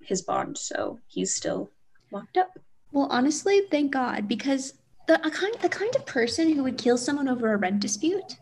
[0.02, 1.70] his bond, so he's still
[2.12, 2.50] locked up.
[2.92, 4.74] Well, honestly, thank God, because
[5.08, 8.36] the kind the kind of person who would kill someone over a rent dispute,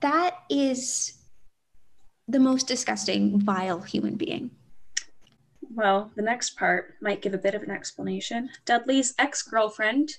[0.00, 1.19] that is
[2.30, 4.50] the most disgusting, vile human being.
[5.74, 8.50] Well, the next part might give a bit of an explanation.
[8.64, 10.10] Dudley's ex girlfriend,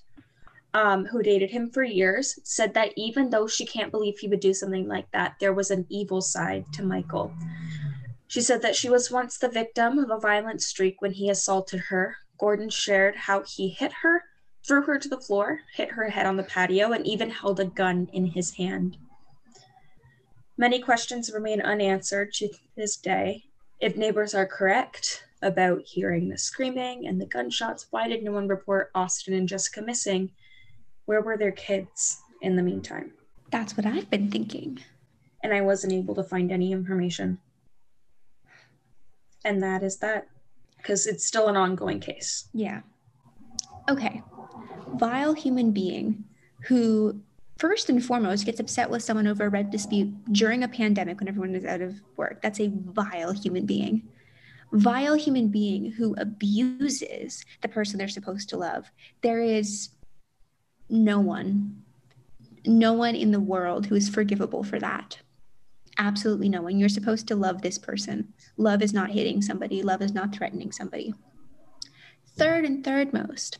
[0.73, 4.39] um, who dated him for years, said that even though she can't believe he would
[4.39, 7.33] do something like that, there was an evil side to Michael.
[8.27, 11.81] She said that she was once the victim of a violent streak when he assaulted
[11.89, 12.15] her.
[12.39, 14.23] Gordon shared how he hit her,
[14.65, 17.65] threw her to the floor, hit her head on the patio, and even held a
[17.65, 18.97] gun in his hand.
[20.61, 22.47] Many questions remain unanswered to
[22.77, 23.45] this day.
[23.79, 28.47] If neighbors are correct about hearing the screaming and the gunshots, why did no one
[28.47, 30.29] report Austin and Jessica missing?
[31.05, 33.11] Where were their kids in the meantime?
[33.49, 34.77] That's what I've been thinking.
[35.41, 37.39] And I wasn't able to find any information.
[39.43, 40.27] And that is that,
[40.77, 42.49] because it's still an ongoing case.
[42.53, 42.81] Yeah.
[43.89, 44.21] Okay.
[44.93, 46.23] Vile human being
[46.65, 47.19] who
[47.61, 51.27] first and foremost gets upset with someone over a rent dispute during a pandemic when
[51.27, 52.41] everyone is out of work.
[52.41, 54.09] That's a vile human being.
[54.73, 58.89] Vile human being who abuses the person they're supposed to love.
[59.21, 59.89] There is
[60.89, 61.83] no one,
[62.65, 65.19] no one in the world who is forgivable for that.
[65.99, 66.79] Absolutely no one.
[66.79, 68.33] You're supposed to love this person.
[68.57, 71.13] Love is not hitting somebody, love is not threatening somebody.
[72.37, 73.59] Third and third most,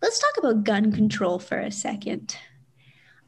[0.00, 2.38] let's talk about gun control for a second.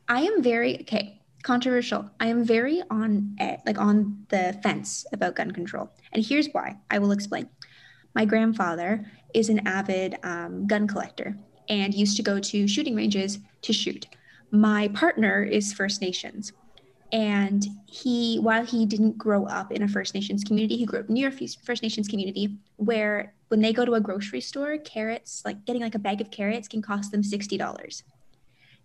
[0.09, 1.21] I am very okay.
[1.43, 2.11] Controversial.
[2.21, 3.37] I am very on
[3.67, 6.79] like on the fence about gun control, and here's why.
[6.91, 7.49] I will explain.
[8.15, 11.37] My grandfather is an avid um, gun collector
[11.69, 14.07] and used to go to shooting ranges to shoot.
[14.51, 16.53] My partner is First Nations,
[17.13, 21.11] and he, while he didn't grow up in a First Nations community, he grew up
[21.11, 25.65] near a First Nations community where when they go to a grocery store, carrots, like
[25.67, 28.03] getting like a bag of carrots, can cost them sixty dollars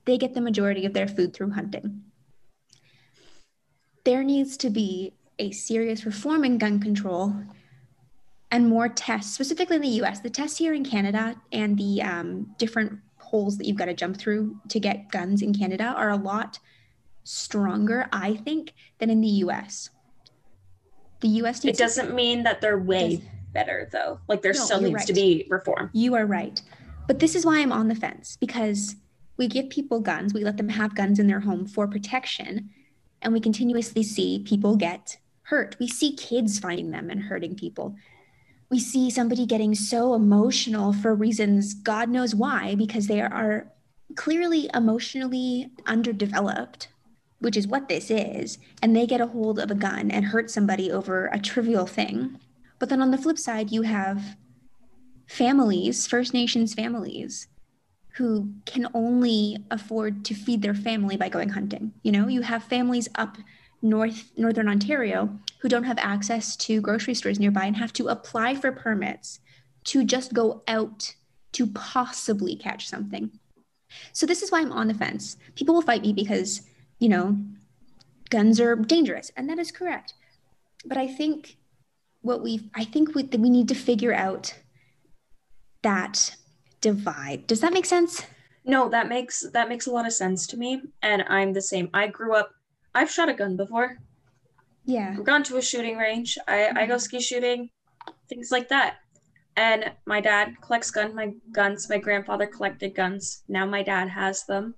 [0.06, 2.04] they get the majority of their food through hunting.
[4.06, 7.34] There needs to be a serious reform in gun control
[8.52, 10.22] and more tests, specifically in the US.
[10.22, 14.18] The tests here in Canada and the um, different holes that you've got to jump
[14.18, 16.60] through to get guns in Canada are a lot
[17.24, 19.92] stronger, I think, than in the US.
[21.22, 23.22] The US It doesn't to- mean that they're way
[23.54, 24.20] better, though.
[24.28, 25.08] Like there no, still needs right.
[25.08, 25.90] to be reform.
[25.94, 26.62] You are right.
[27.08, 28.96] But this is why I'm on the fence because
[29.40, 32.70] we give people guns, we let them have guns in their home for protection,
[33.22, 35.78] and we continuously see people get hurt.
[35.80, 37.96] We see kids finding them and hurting people.
[38.70, 43.72] We see somebody getting so emotional for reasons God knows why, because they are
[44.16, 46.90] clearly emotionally underdeveloped,
[47.40, 50.52] which is what this is, and they get a hold of a gun and hurt
[50.52, 52.38] somebody over a trivial thing.
[52.78, 54.36] But then on the flip side, you have
[55.28, 57.48] families, First Nations families,
[58.16, 61.94] who can only afford to feed their family by going hunting.
[62.04, 63.38] You know, you have families up
[63.82, 68.56] north northern Ontario who don't have access to grocery stores nearby and have to apply
[68.56, 69.40] for permits
[69.86, 71.16] to just go out
[71.54, 73.32] to possibly catch something.
[74.12, 75.38] So this is why I'm on the fence.
[75.56, 76.62] People will fight me because,
[77.00, 77.38] you know,
[78.30, 80.14] guns are dangerous, and that is correct.
[80.86, 81.58] But I think
[82.22, 84.56] what we I think we, we need to figure out
[85.82, 86.36] that
[86.82, 87.48] divide.
[87.48, 88.24] Does that make sense?
[88.66, 90.82] No, that makes that makes a lot of sense to me.
[91.02, 91.90] And I'm the same.
[91.94, 92.52] I grew up
[92.94, 93.98] I've shot a gun before.
[94.86, 95.16] Yeah.
[95.18, 96.38] I've gone to a shooting range.
[96.48, 96.78] I, mm-hmm.
[96.78, 97.00] I go mm-hmm.
[97.00, 97.70] ski shooting,
[98.28, 98.98] things like that.
[99.56, 101.90] And my dad collects gun my guns.
[101.90, 103.44] My grandfather collected guns.
[103.48, 104.76] Now my dad has them.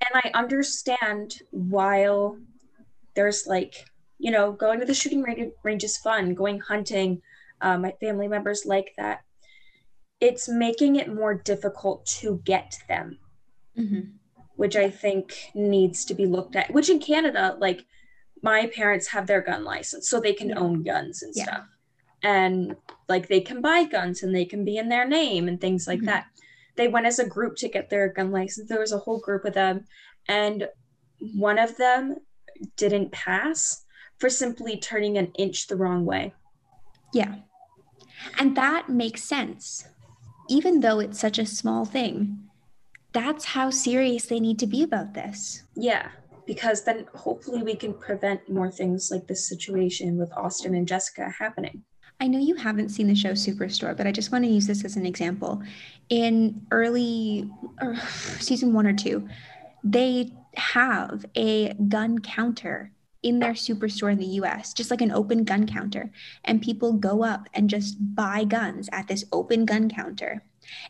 [0.00, 2.38] And I understand while
[3.14, 3.84] there's like,
[4.18, 7.22] you know, going to the shooting range, range is fun, going hunting.
[7.60, 9.22] Uh, my family members like that
[10.20, 13.18] it's making it more difficult to get them
[13.78, 14.00] mm-hmm.
[14.56, 17.84] which i think needs to be looked at which in canada like
[18.42, 20.58] my parents have their gun license so they can yeah.
[20.58, 21.44] own guns and yeah.
[21.44, 21.66] stuff
[22.22, 22.76] and
[23.08, 25.98] like they can buy guns and they can be in their name and things like
[25.98, 26.06] mm-hmm.
[26.06, 26.26] that
[26.76, 29.44] they went as a group to get their gun license there was a whole group
[29.44, 29.84] of them
[30.28, 30.68] and
[31.34, 32.16] one of them
[32.76, 33.84] didn't pass
[34.18, 36.32] for simply turning an inch the wrong way
[37.14, 37.36] yeah
[38.38, 39.86] and that makes sense
[40.48, 42.38] even though it's such a small thing,
[43.12, 45.62] that's how serious they need to be about this.
[45.74, 46.08] Yeah,
[46.46, 51.32] because then hopefully we can prevent more things like this situation with Austin and Jessica
[51.38, 51.82] happening.
[52.20, 54.84] I know you haven't seen the show Superstore, but I just want to use this
[54.84, 55.62] as an example.
[56.08, 57.48] In early
[57.80, 57.96] or er,
[58.40, 59.28] season one or two,
[59.84, 62.90] they have a gun counter
[63.22, 66.10] in their superstore in the US, just like an open gun counter.
[66.44, 70.42] And people go up and just buy guns at this open gun counter.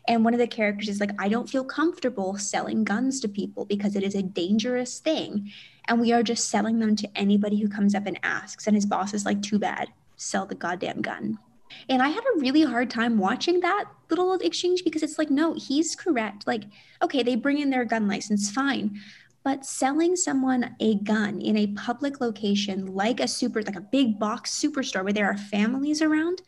[0.07, 3.65] And one of the characters is like, I don't feel comfortable selling guns to people
[3.65, 5.51] because it is a dangerous thing.
[5.87, 8.67] And we are just selling them to anybody who comes up and asks.
[8.67, 11.39] And his boss is like, too bad, sell the goddamn gun.
[11.87, 15.53] And I had a really hard time watching that little exchange because it's like, no,
[15.53, 16.47] he's correct.
[16.47, 16.63] Like,
[17.01, 18.99] okay, they bring in their gun license, fine.
[19.43, 24.19] But selling someone a gun in a public location like a super, like a big
[24.19, 26.41] box superstore where there are families around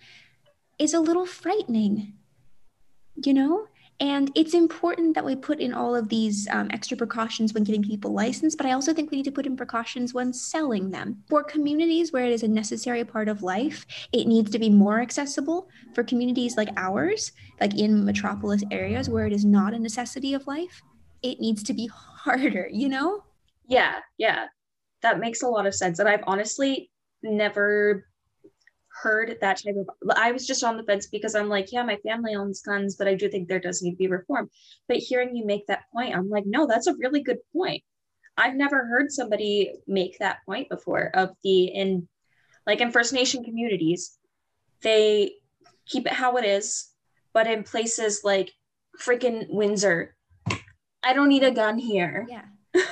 [0.77, 2.13] is a little frightening,
[3.23, 3.67] you know?
[4.01, 7.83] And it's important that we put in all of these um, extra precautions when giving
[7.83, 11.23] people license, but I also think we need to put in precautions when selling them.
[11.29, 15.01] For communities where it is a necessary part of life, it needs to be more
[15.01, 15.69] accessible.
[15.93, 20.47] For communities like ours, like in metropolis areas where it is not a necessity of
[20.47, 20.81] life,
[21.23, 23.23] it needs to be harder, you know?
[23.67, 24.47] Yeah, yeah.
[25.01, 25.99] That makes a lot of sense.
[25.99, 26.91] And I've honestly
[27.23, 28.05] never
[29.01, 31.97] heard that type of I was just on the fence because I'm like, yeah, my
[32.05, 34.49] family owns guns, but I do think there does need to be reform.
[34.87, 37.83] But hearing you make that point, I'm like, no, that's a really good point.
[38.37, 42.07] I've never heard somebody make that point before of the in
[42.67, 44.17] like in First Nation communities,
[44.81, 45.33] they
[45.85, 46.89] keep it how it is,
[47.33, 48.51] but in places like
[48.99, 50.15] freaking Windsor,
[51.03, 52.27] I don't need a gun here.
[52.29, 52.45] Yeah.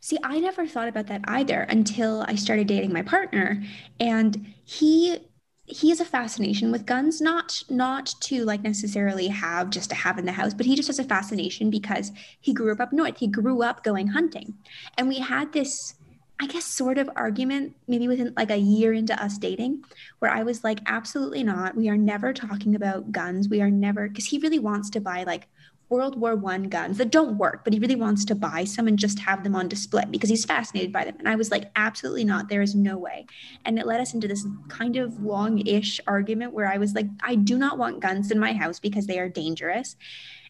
[0.00, 3.62] See, I never thought about that either until I started dating my partner
[3.98, 5.18] and he
[5.66, 10.18] he has a fascination with guns not not to like necessarily have just to have
[10.18, 13.18] in the house but he just has a fascination because he grew up up north
[13.18, 14.54] he grew up going hunting
[14.96, 15.94] and we had this
[16.40, 19.82] i guess sort of argument maybe within like a year into us dating
[20.20, 24.08] where i was like absolutely not we are never talking about guns we are never
[24.08, 25.48] because he really wants to buy like
[25.88, 28.98] World War One guns that don't work, but he really wants to buy some and
[28.98, 31.14] just have them on display because he's fascinated by them.
[31.18, 32.48] And I was like, absolutely not.
[32.48, 33.26] There is no way.
[33.64, 37.36] And it led us into this kind of long-ish argument where I was like, I
[37.36, 39.94] do not want guns in my house because they are dangerous.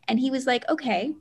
[0.08, 1.14] And he was like, okay,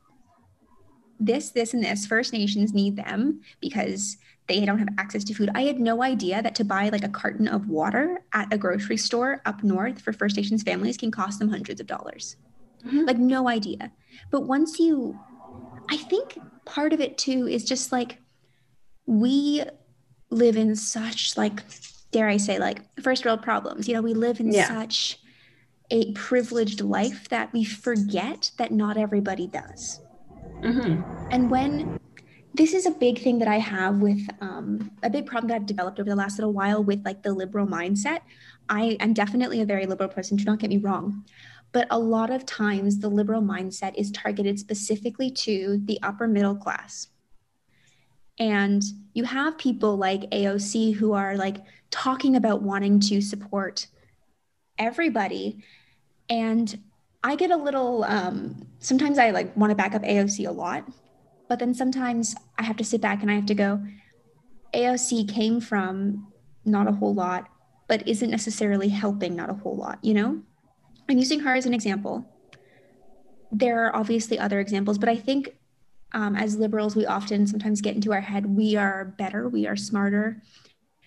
[1.19, 2.05] this, this, and this.
[2.05, 5.49] First Nations need them because they don't have access to food.
[5.55, 8.97] I had no idea that to buy like a carton of water at a grocery
[8.97, 12.37] store up north for First Nations families can cost them hundreds of dollars.
[12.85, 13.05] Mm-hmm.
[13.05, 13.91] Like, no idea.
[14.31, 15.19] But once you,
[15.89, 18.19] I think part of it too is just like
[19.05, 19.63] we
[20.29, 21.63] live in such, like,
[22.11, 23.87] dare I say, like first world problems.
[23.87, 24.67] You know, we live in yeah.
[24.67, 25.19] such
[25.91, 30.01] a privileged life that we forget that not everybody does.
[30.63, 31.01] Mm-hmm.
[31.31, 31.99] And when
[32.55, 35.65] this is a big thing that I have with um, a big problem that I've
[35.65, 38.21] developed over the last little while with like the liberal mindset.
[38.69, 41.25] I am definitely a very liberal person, do not get me wrong.
[41.75, 46.55] But a lot of times, the liberal mindset is targeted specifically to the upper middle
[46.55, 47.09] class.
[48.39, 48.81] And
[49.13, 51.57] you have people like AOC who are like
[51.91, 53.87] talking about wanting to support
[54.77, 55.65] everybody.
[56.29, 56.81] And
[57.25, 60.87] I get a little, um, sometimes I like want to back up AOC a lot,
[61.49, 63.83] but then sometimes I have to sit back and I have to go,
[64.73, 66.31] AOC came from
[66.63, 67.49] not a whole lot,
[67.89, 70.41] but isn't necessarily helping not a whole lot, you know?
[71.09, 72.25] I'm using her as an example.
[73.51, 75.55] There are obviously other examples, but I think
[76.13, 79.75] um, as liberals, we often sometimes get into our head we are better, we are
[79.75, 80.41] smarter,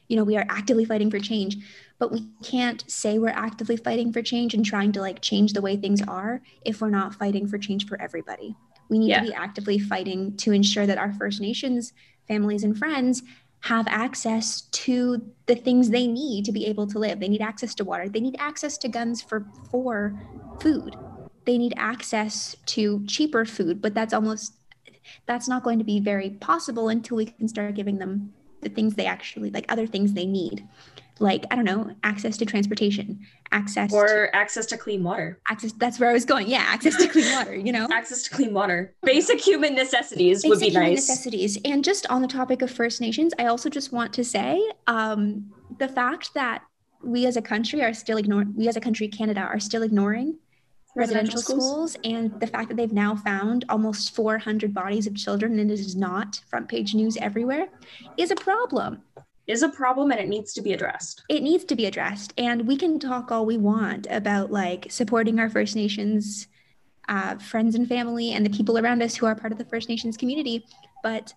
[0.09, 1.57] you know, we are actively fighting for change,
[1.99, 5.61] but we can't say we're actively fighting for change and trying to like change the
[5.61, 8.57] way things are if we're not fighting for change for everybody.
[8.89, 9.21] We need yeah.
[9.21, 11.93] to be actively fighting to ensure that our First Nations
[12.27, 13.23] families and friends
[13.61, 17.21] have access to the things they need to be able to live.
[17.21, 18.09] They need access to water.
[18.09, 20.19] They need access to guns for for
[20.61, 20.97] food.
[21.45, 24.55] They need access to cheaper food, but that's almost
[25.27, 28.95] that's not going to be very possible until we can start giving them the things
[28.95, 30.67] they actually like other things they need
[31.21, 33.19] like i don't know access to transportation
[33.53, 35.41] access or to, access to clean water.
[35.49, 36.49] Access that's where i was going.
[36.49, 37.89] Yeah access to clean water you know?
[37.93, 38.95] Access to clean water.
[39.03, 41.09] Basic human necessities basic would be human nice.
[41.09, 41.59] necessities.
[41.65, 45.53] And just on the topic of first nations i also just want to say um,
[45.79, 46.63] the fact that
[47.03, 50.37] we as a country are still ignoring we as a country canada are still ignoring
[50.97, 51.93] residential, residential schools.
[51.93, 51.97] schools.
[52.05, 55.95] and the fact that they've now found almost 400 bodies of children and it is
[55.95, 57.69] not front page news everywhere
[58.17, 59.03] is a problem
[59.49, 61.25] is a problem and it needs to be addressed.
[61.29, 62.35] It needs to be addressed.
[62.39, 66.47] And we can talk all we want about like supporting our First Nations
[67.09, 69.89] uh, friends and family and the people around us who are part of the First
[69.89, 70.67] Nations community.
[71.03, 71.33] But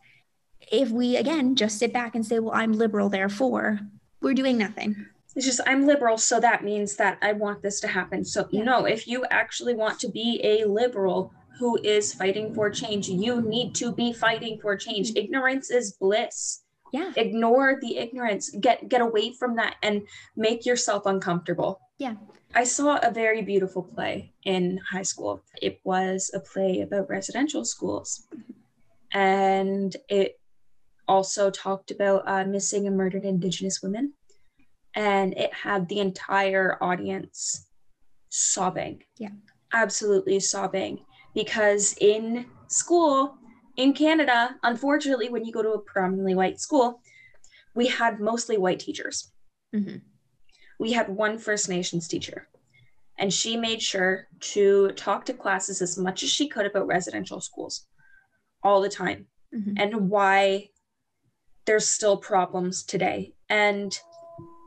[0.72, 3.80] if we, again, just sit back and say, well, I'm liberal, therefore,
[4.22, 5.06] we're doing nothing.
[5.34, 8.26] It's just, I'm liberal, so that means that I want this to happen.
[8.26, 8.64] So, yeah.
[8.64, 13.42] no, if you actually want to be a liberal who is fighting for change, you
[13.42, 15.10] need to be fighting for change.
[15.10, 15.20] Mm-hmm.
[15.20, 17.12] Ignorance is bliss Yeah.
[17.16, 18.50] Ignore the ignorance.
[18.60, 20.04] Get get away from that and
[20.36, 21.80] make yourself uncomfortable.
[21.98, 22.16] Yeah.
[22.54, 25.42] I saw a very beautiful play in high school.
[25.62, 28.28] It was a play about residential schools.
[29.14, 30.40] And it
[31.08, 34.14] also talked about uh, missing and murdered Indigenous women.
[34.96, 37.68] And it had the entire audience
[38.30, 39.04] sobbing.
[39.18, 39.30] Yeah.
[39.74, 41.06] Absolutely sobbing.
[41.34, 43.38] Because in school,
[43.82, 47.02] in Canada, unfortunately, when you go to a predominantly white school,
[47.76, 49.32] we had mostly white teachers.
[49.76, 49.98] Mm-hmm.
[50.80, 52.48] We had one First Nations teacher,
[53.18, 57.42] and she made sure to talk to classes as much as she could about residential
[57.42, 57.88] schools
[58.64, 59.74] all the time Mm-hmm.
[59.76, 60.70] and why
[61.66, 63.34] there's still problems today.
[63.50, 63.92] And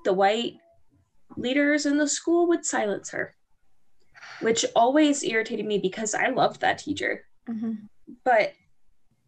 [0.04, 0.56] the white
[1.38, 3.34] leaders in the school would silence her,
[4.40, 7.24] which always irritated me because I loved that teacher.
[7.48, 7.86] Mm-hmm.
[8.26, 8.52] But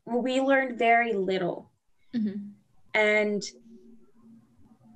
[0.06, 1.70] we learned very little.
[2.14, 2.50] Mm-hmm.
[2.94, 3.42] And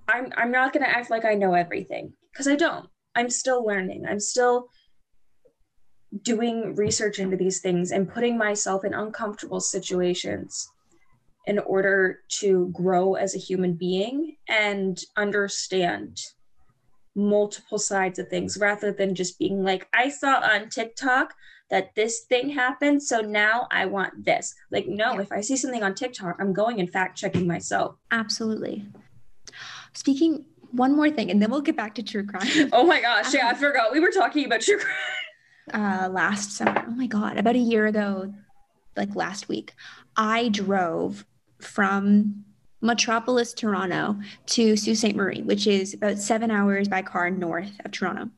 [0.08, 2.88] I'm I'm not gonna act like I know everything, because I don't.
[3.14, 4.06] I'm still learning.
[4.08, 4.68] I'm still
[6.22, 10.68] doing research into these things and putting myself in uncomfortable situations
[11.46, 16.18] in order to grow as a human being and understand
[17.14, 21.34] multiple sides of things rather than just being like I saw on TikTok
[21.70, 24.54] that this thing happened so now I want this.
[24.70, 25.20] Like no, Yeah.
[25.20, 27.96] if I see something on TikTok, I'm going and fact checking myself.
[28.10, 28.86] Absolutely.
[29.92, 32.46] Speaking one more thing, and then we'll get back to true crime.
[32.72, 34.94] Oh my gosh, yeah, I forgot we were talking about true crime.
[36.04, 36.84] uh, last summer.
[36.86, 38.32] Oh my God, about a year ago,
[38.96, 39.74] like last week,
[40.16, 41.24] I drove
[41.60, 42.44] from
[42.80, 44.16] Metropolis, Toronto
[44.46, 45.14] to Sault Ste.
[45.14, 48.30] Marie, which is about seven hours by car north of Toronto.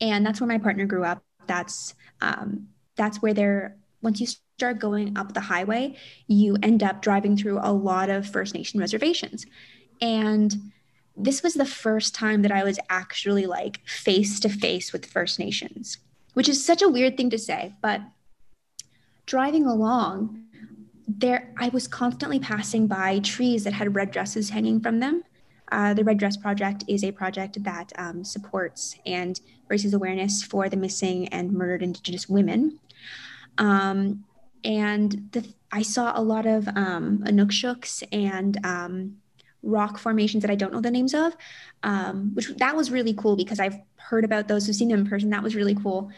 [0.00, 1.22] And that's where my partner grew up.
[1.46, 7.02] That's um, that's where they're once you start going up the highway, you end up
[7.02, 9.46] driving through a lot of First Nation reservations.
[10.00, 10.72] And
[11.16, 15.38] this was the first time that I was actually like face to face with First
[15.38, 15.98] Nations,
[16.34, 18.00] which is such a weird thing to say, but
[19.26, 20.44] driving along,
[21.06, 25.22] there I was constantly passing by trees that had red dresses hanging from them.
[25.72, 30.68] Uh, the Red Dress Project is a project that um, supports and raises awareness for
[30.68, 32.78] the missing and murdered Indigenous women.
[33.56, 34.24] Um,
[34.64, 37.24] and the, I saw a lot of um,
[38.12, 39.16] and um,
[39.62, 41.34] rock formations that I don't know the names of,
[41.82, 45.06] um, which that was really cool because I've heard about those, who've seen them in
[45.06, 45.30] person.
[45.30, 46.10] That was really cool.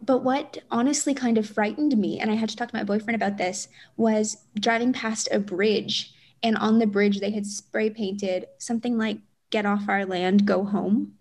[0.00, 3.16] But what honestly kind of frightened me, and I had to talk to my boyfriend
[3.16, 3.68] about this,
[3.98, 6.14] was driving past a bridge.
[6.42, 9.18] And on the bridge, they had spray painted something like,
[9.50, 11.12] Get off our land, go home.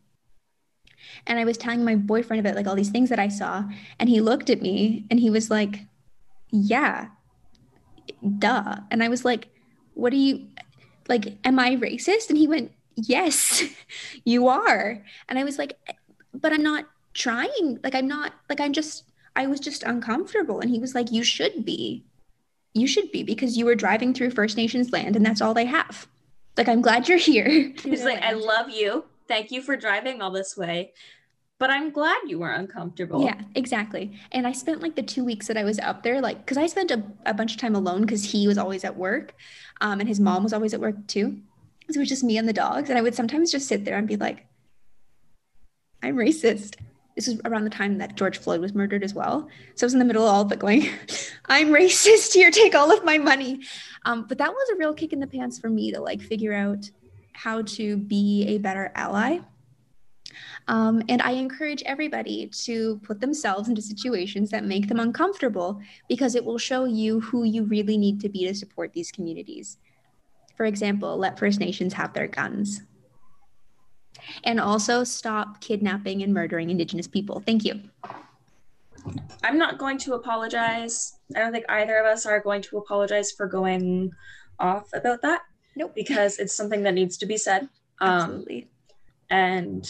[1.27, 3.65] And I was telling my boyfriend about like all these things that I saw.
[3.99, 5.85] And he looked at me and he was like,
[6.49, 7.07] Yeah,
[8.39, 8.77] duh.
[8.89, 9.49] And I was like,
[9.93, 10.47] What do you
[11.07, 11.37] like?
[11.43, 12.29] Am I racist?
[12.29, 13.63] And he went, Yes,
[14.25, 15.03] you are.
[15.27, 15.77] And I was like,
[16.33, 17.79] But I'm not trying.
[17.83, 19.03] Like, I'm not, like, I'm just,
[19.35, 20.59] I was just uncomfortable.
[20.59, 22.05] And he was like, You should be.
[22.73, 25.65] You should be because you were driving through First Nations land and that's all they
[25.65, 26.07] have.
[26.57, 27.73] Like, I'm glad you're here.
[27.83, 29.05] He's like, I love you.
[29.27, 30.93] Thank you for driving all this way.
[31.59, 33.23] But I'm glad you were uncomfortable.
[33.23, 34.19] Yeah, exactly.
[34.31, 36.65] And I spent like the two weeks that I was up there, like, because I
[36.65, 39.35] spent a, a bunch of time alone because he was always at work
[39.79, 41.37] um, and his mom was always at work too.
[41.89, 42.89] So it was just me and the dogs.
[42.89, 44.47] And I would sometimes just sit there and be like,
[46.01, 46.77] I'm racist.
[47.15, 49.47] This was around the time that George Floyd was murdered as well.
[49.75, 50.87] So I was in the middle of all of it going,
[51.45, 53.61] I'm racist here, take all of my money.
[54.05, 56.53] Um, but that was a real kick in the pants for me to like figure
[56.53, 56.89] out
[57.33, 59.39] how to be a better ally.
[60.67, 66.35] Um, and I encourage everybody to put themselves into situations that make them uncomfortable because
[66.35, 69.77] it will show you who you really need to be to support these communities.
[70.55, 72.81] For example, let First Nations have their guns.
[74.43, 77.41] And also stop kidnapping and murdering Indigenous people.
[77.45, 77.81] Thank you.
[79.43, 81.13] I'm not going to apologize.
[81.35, 84.11] I don't think either of us are going to apologize for going
[84.59, 85.41] off about that
[85.75, 85.93] Nope.
[85.95, 87.63] because it's something that needs to be said.
[87.99, 88.69] Um, Absolutely.
[89.29, 89.89] and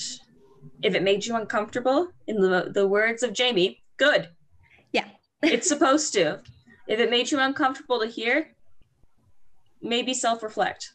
[0.82, 4.30] if it made you uncomfortable, in the, the words of Jamie, good.
[4.94, 5.08] Yeah.
[5.44, 6.42] it's supposed to.
[6.88, 8.54] If it made you uncomfortable to hear,
[9.82, 10.94] maybe self reflect.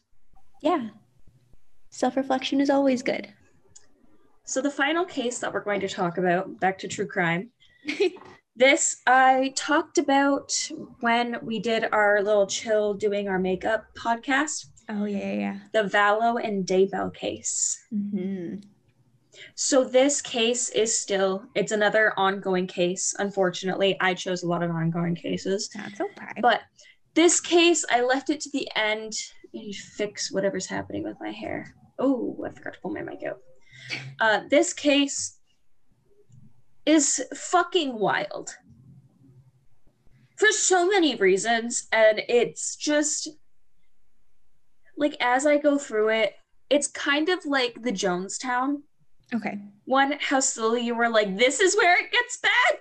[0.61, 0.89] Yeah.
[1.97, 3.27] Self reflection is always good.
[4.45, 7.49] So, the final case that we're going to talk about, back to true crime,
[8.55, 10.51] this I talked about
[10.99, 16.39] when we did our little chill doing our makeup podcast, Oh, yeah, yeah, the Vallow
[16.39, 17.75] and Daybell case.
[17.91, 17.97] yeah.
[18.19, 18.55] hmm
[19.55, 23.15] So this case is still it's another ongoing case.
[23.17, 26.41] Unfortunately, I chose a lot of ongoing cases, That's okay.
[26.43, 26.61] but
[27.15, 29.13] this case, I left it to the end.
[29.55, 31.73] To fix whatever's happening with my hair.
[31.99, 33.39] Oh, I forgot to pull my mic out.
[34.19, 35.37] Uh, this case
[36.85, 38.55] is fucking wild
[40.37, 43.29] for so many reasons, and it's just
[44.97, 46.33] like as I go through it,
[46.69, 48.81] it's kind of like the Jonestown
[49.33, 49.57] Okay.
[49.85, 50.13] one.
[50.19, 52.79] How slowly you were like, "This is where it gets bad."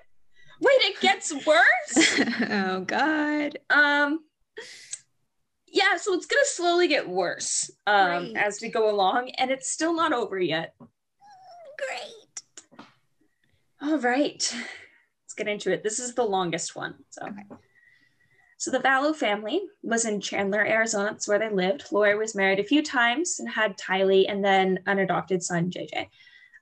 [0.60, 2.20] Wait, it gets worse.
[2.50, 3.58] oh God.
[3.70, 4.20] Um,
[5.76, 9.94] yeah, so it's gonna slowly get worse um, as we go along, and it's still
[9.94, 10.74] not over yet.
[11.78, 12.86] Great.
[13.82, 15.82] All right, let's get into it.
[15.82, 16.94] This is the longest one.
[17.10, 17.42] So, Okay.
[18.56, 21.10] so the Vallow family was in Chandler, Arizona.
[21.10, 21.84] That's where they lived.
[21.92, 26.08] Lori was married a few times and had Tylee, and then an adopted son, JJ.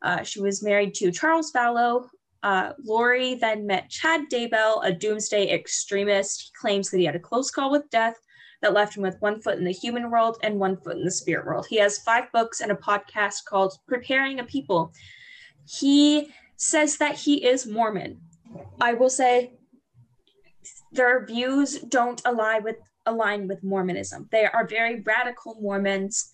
[0.02, 2.08] Uh, she was married to Charles Vallow.
[2.42, 6.42] Uh, Lori then met Chad Daybell, a doomsday extremist.
[6.42, 8.16] He claims that he had a close call with death
[8.64, 11.10] that left him with one foot in the human world and one foot in the
[11.10, 11.66] spirit world.
[11.68, 14.90] He has five books and a podcast called Preparing a People.
[15.66, 18.22] He says that he is Mormon.
[18.80, 19.52] I will say
[20.92, 24.28] their views don't align with align with Mormonism.
[24.32, 26.30] They are very radical Mormons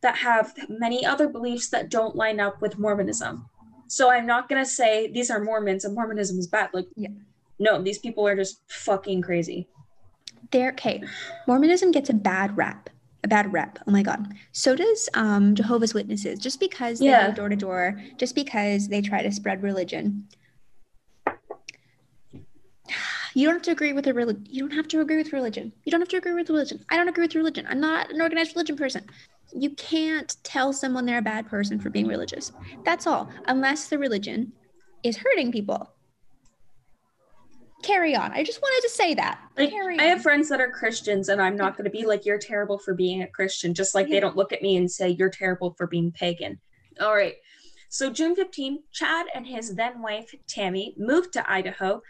[0.00, 3.44] that have many other beliefs that don't line up with Mormonism.
[3.86, 6.70] So I'm not gonna say these are Mormons and Mormonism is bad.
[6.72, 7.10] Like, Yeah.
[7.58, 9.68] no, these people are just fucking crazy.
[10.50, 10.70] There.
[10.70, 11.02] Okay.
[11.46, 12.90] Mormonism gets a bad rap.
[13.22, 13.78] A bad rep.
[13.86, 14.32] Oh my God.
[14.52, 16.38] So does um, Jehovah's Witnesses.
[16.38, 17.28] Just because they Yeah.
[17.28, 20.26] go door to door, just because they try to spread religion.
[23.32, 24.44] You don't have to agree with a religion.
[24.50, 25.72] You don't have to agree with religion.
[25.84, 26.84] You don't have to agree with religion.
[26.90, 27.64] I don't agree with religion.
[27.70, 29.04] I'm not an organized religion person.
[29.54, 32.50] You can't tell someone they're a bad person for being religious.
[32.84, 34.52] That's all, unless the religion
[35.04, 35.92] is hurting people.
[37.82, 38.32] Carry on.
[38.32, 39.40] I just wanted to say that.
[39.56, 42.38] Like, I have friends that are Christians, and I'm not going to be like, you're
[42.38, 44.16] terrible for being a Christian, just like Yeah.
[44.16, 46.60] they don't look at me and say, you're terrible for being pagan.
[47.00, 47.36] All right.
[47.88, 52.02] So, June 15, Chad and his then wife, Tammy, moved to Idaho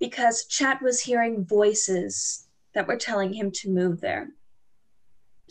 [0.00, 4.30] because Chad was hearing voices that were telling him to move there.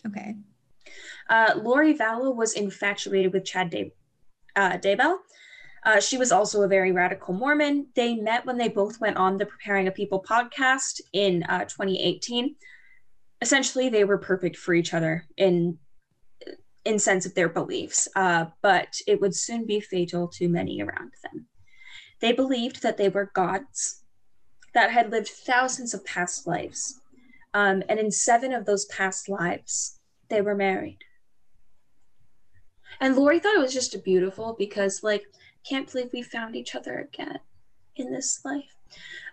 [0.05, 0.35] Okay.
[1.29, 3.93] Uh, Lori Vallow was infatuated with Chad Day-
[4.55, 5.17] uh, Daybell.
[5.83, 7.87] Uh, she was also a very radical Mormon.
[7.95, 12.55] They met when they both went on the Preparing a People podcast in uh, 2018.
[13.41, 15.77] Essentially, they were perfect for each other in
[16.83, 21.11] in sense of their beliefs, uh, but it would soon be fatal to many around
[21.21, 21.45] them.
[22.21, 24.03] They believed that they were gods
[24.73, 26.99] that had lived thousands of past lives,
[27.53, 30.99] um, and in seven of those past lives, they were married.
[33.01, 35.23] And Lori thought it was just beautiful because, like,
[35.67, 37.39] can't believe we found each other again
[37.95, 38.75] in this life.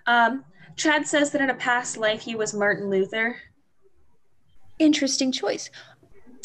[0.07, 0.45] Um,
[0.77, 3.37] Chad says that in a past life he was Martin Luther.
[4.79, 5.71] Interesting choice.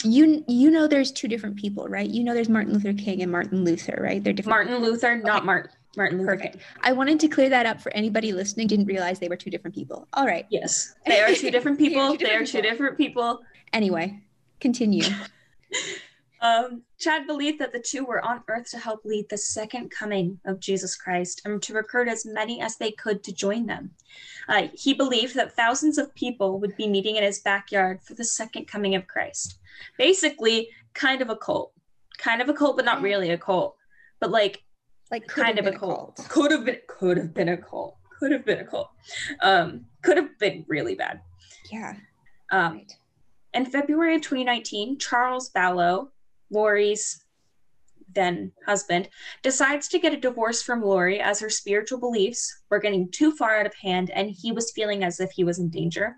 [0.03, 2.09] You you know there's two different people, right?
[2.09, 4.21] You know there's Martin Luther King and Martin Luther, right?
[4.21, 4.49] They're different.
[4.69, 5.45] Martin Luther, not Okay.
[5.45, 5.71] Martin.
[5.95, 6.53] Martin Luther Perfect.
[6.55, 6.63] King.
[6.81, 9.75] I wanted to clear that up for anybody listening didn't realize they were two different
[9.75, 10.07] people.
[10.13, 10.45] All right.
[10.49, 12.11] Yes, they are two different They are people.
[12.17, 12.71] two They are different two people.
[12.71, 13.39] different people.
[13.71, 14.19] Anyway,
[14.59, 15.03] continue.
[16.43, 20.39] Um, Chad believed that the two were on earth to help lead the second coming
[20.45, 23.91] of Jesus Christ and to recruit as many as they could to join them.
[24.49, 28.25] Uh, he believed that thousands of people would be meeting in his backyard for the
[28.25, 29.57] second coming of Christ.
[29.97, 31.71] Basically, kind of a cult.
[32.17, 33.77] Kind of a cult, but not really a cult.
[34.19, 34.63] But like
[35.11, 36.17] Like kind of a been cult.
[36.27, 37.95] Could have been could have been a cult.
[38.19, 38.89] Could have been a cult.
[39.41, 41.21] Um, could have been really bad.
[41.71, 41.93] Yeah.
[42.51, 42.91] Um, Right.
[43.53, 46.09] in February of 2019, Charles Vallow,
[46.53, 47.23] Lori's
[48.15, 49.09] then husband,
[49.41, 53.59] decides to get a divorce from Lori as her spiritual beliefs were getting too far
[53.59, 56.15] out of hand and he was feeling as if he was in danger.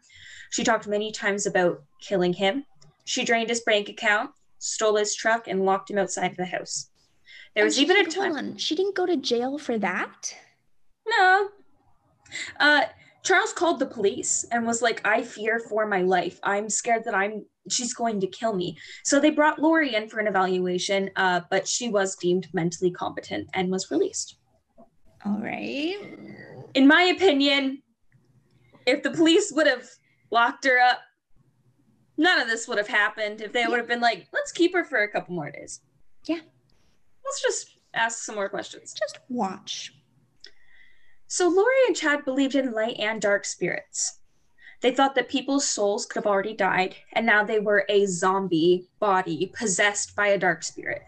[0.49, 2.65] She talked many times about killing him.
[3.05, 6.89] She drained his bank account, stole his truck, and locked him outside of the house.
[7.55, 8.35] There And was even a time.
[8.35, 8.57] on.
[8.57, 10.35] She didn't go to jail for that?
[11.07, 11.49] No.
[12.59, 12.85] Uh,
[13.23, 16.39] Charles called the police and was like, I fear for my life.
[16.43, 18.77] I'm scared that I'm she's going to kill me.
[19.03, 23.49] So they brought Lori in for an evaluation, uh, but she was deemed mentally competent
[23.53, 24.37] and was released.
[25.25, 25.97] All right.
[26.75, 27.81] In my opinion,
[28.85, 29.87] if the police would have
[30.31, 30.99] locked her up,
[32.17, 33.41] none of this would have happened.
[33.41, 33.69] If they Yeah.
[33.69, 35.81] would have been like, let's keep her for a couple more days.
[36.25, 36.41] Yeah.
[37.23, 38.93] Let's just ask some more questions.
[38.93, 39.91] Just watch.
[41.27, 44.19] So Lori and Chad believed in light and dark spirits.
[44.85, 48.87] They thought that people's souls could have already died, and now they were a zombie
[48.99, 51.01] body possessed by a dark spirit.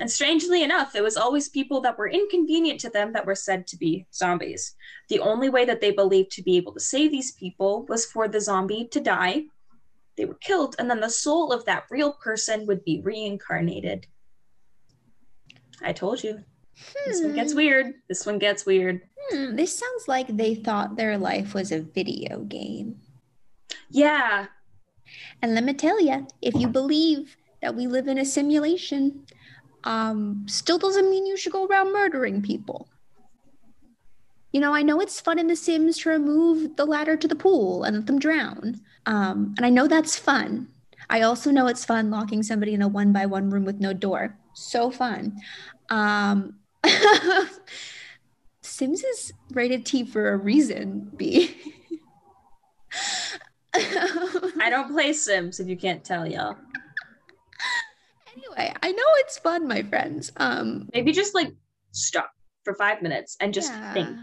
[0.00, 3.68] And strangely enough, it was always people that were inconvenient to them that were said
[3.68, 4.74] to be zombies.
[5.10, 8.26] The only way that they believed to be able to save these people was for
[8.26, 9.44] the zombie to die.
[10.16, 14.08] They were killed, and then the soul of that real person would be reincarnated.
[15.80, 16.42] I told you.
[16.76, 17.10] Hmm.
[17.10, 17.58] This one gets hmm.
[17.58, 17.94] weird.
[18.08, 19.02] This one gets weird.
[19.30, 19.54] Hmm.
[19.54, 23.00] This sounds like they thought their life was a video game.
[23.90, 24.46] Yeah.
[25.42, 29.26] And let me tell you, if you believe that we live in a simulation,
[29.84, 32.88] um, still doesn't mean you should go around murdering people.
[34.52, 37.34] You know, I know it's fun in The Sims to remove the ladder to the
[37.34, 38.80] pool and let them drown.
[39.04, 40.68] Um, and I know that's fun.
[41.10, 43.92] I also know it's fun locking somebody in a one by one room with no
[43.92, 44.38] door.
[44.54, 45.40] So fun.
[45.90, 46.54] Um,
[48.62, 51.54] Sims is rated T for a reason, B.
[53.74, 56.56] I don't play Sims if you can't tell, y'all.
[58.36, 60.30] Anyway, I know it's fun, my friends.
[60.36, 61.52] Um maybe just like
[61.92, 62.30] stop
[62.64, 63.92] for five minutes and just yeah.
[63.92, 64.18] think.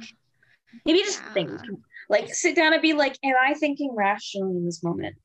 [0.86, 1.34] Maybe just yeah.
[1.34, 1.62] think.
[2.10, 5.16] Like sit down and be like, am I thinking rationally in this moment?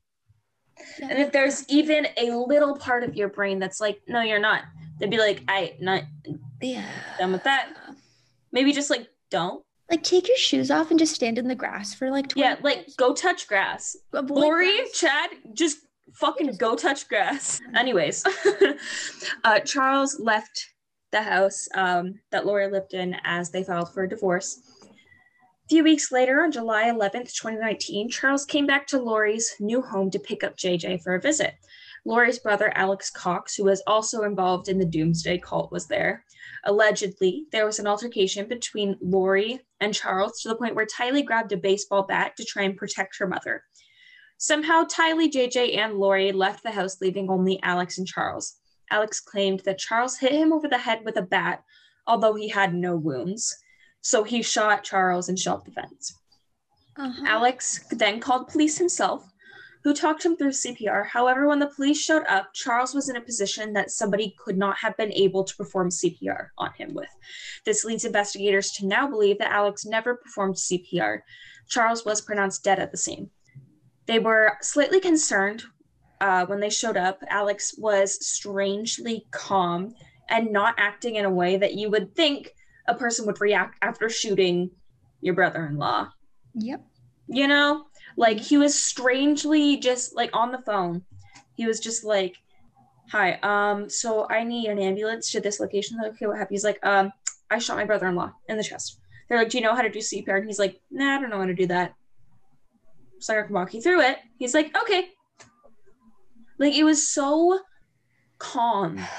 [0.99, 1.07] Yeah.
[1.09, 4.63] And if there's even a little part of your brain that's like, no, you're not,
[4.99, 6.03] they'd be like, I not
[6.61, 6.85] yeah
[7.19, 7.73] done with that.
[8.51, 11.93] Maybe just like don't like take your shoes off and just stand in the grass
[11.93, 13.95] for like 20 yeah like go touch grass.
[14.13, 14.91] Avoid lori grass.
[14.93, 15.79] chad just
[16.13, 17.61] fucking go touch grass.
[17.75, 18.23] Anyways
[19.43, 20.73] uh, charles left
[21.11, 24.61] the house um, that lori lived in as they filed for a divorce.
[24.83, 30.09] A few weeks later on july 11th 2019 charles came back to lori's new home
[30.11, 31.55] to pick up jj for a visit.
[32.05, 36.23] Lori's brother alex cox who was also involved in the doomsday cult was there
[36.67, 41.53] Allegedly, there was an altercation between Lori and Charles to the point where Tylee grabbed
[41.53, 43.63] a baseball bat to try and protect her mother.
[44.37, 48.57] Somehow, Tylee, JJ, and Lori left the house, leaving only Alex and Charles.
[48.91, 51.63] Alex claimed that Charles hit him over the head with a bat,
[52.05, 53.55] although he had no wounds.
[54.01, 56.13] So he shot Charles in self defense.
[56.97, 57.23] Uh-huh.
[57.25, 59.25] Alex then called police himself,
[59.87, 61.07] who talked him through CPR.
[61.07, 64.77] However, when the police showed up, Charles was in a position that somebody could not
[64.79, 67.07] have been able to perform CPR on him with.
[67.63, 71.21] This leads investigators to now believe that Alex never performed CPR.
[71.69, 73.29] Charles was pronounced dead at the scene.
[74.07, 75.63] They were slightly concerned
[76.19, 77.23] uh, when they showed up.
[77.29, 79.95] Alex was strangely calm
[80.27, 82.53] and not acting in a way that you would think
[82.89, 84.69] a person would react after shooting
[85.21, 86.09] your brother in law.
[86.55, 86.85] Yep.
[87.29, 87.85] You know?
[88.17, 91.03] Like he was strangely just like on the phone.
[91.55, 92.35] He was just like,
[93.11, 96.55] "Hi, um, so I need an ambulance to this location." Like, okay, what happened?
[96.55, 97.11] He's like, "Um,
[97.51, 98.99] I shot my brother-in-law in the chest."
[99.29, 101.29] They're like, "Do you know how to do CPR?" And he's like, "Nah, I don't
[101.29, 101.93] know how to do that."
[103.19, 104.17] So I can walk you through it.
[104.39, 105.09] He's like, "Okay."
[106.57, 107.59] Like it was so
[108.39, 108.99] calm.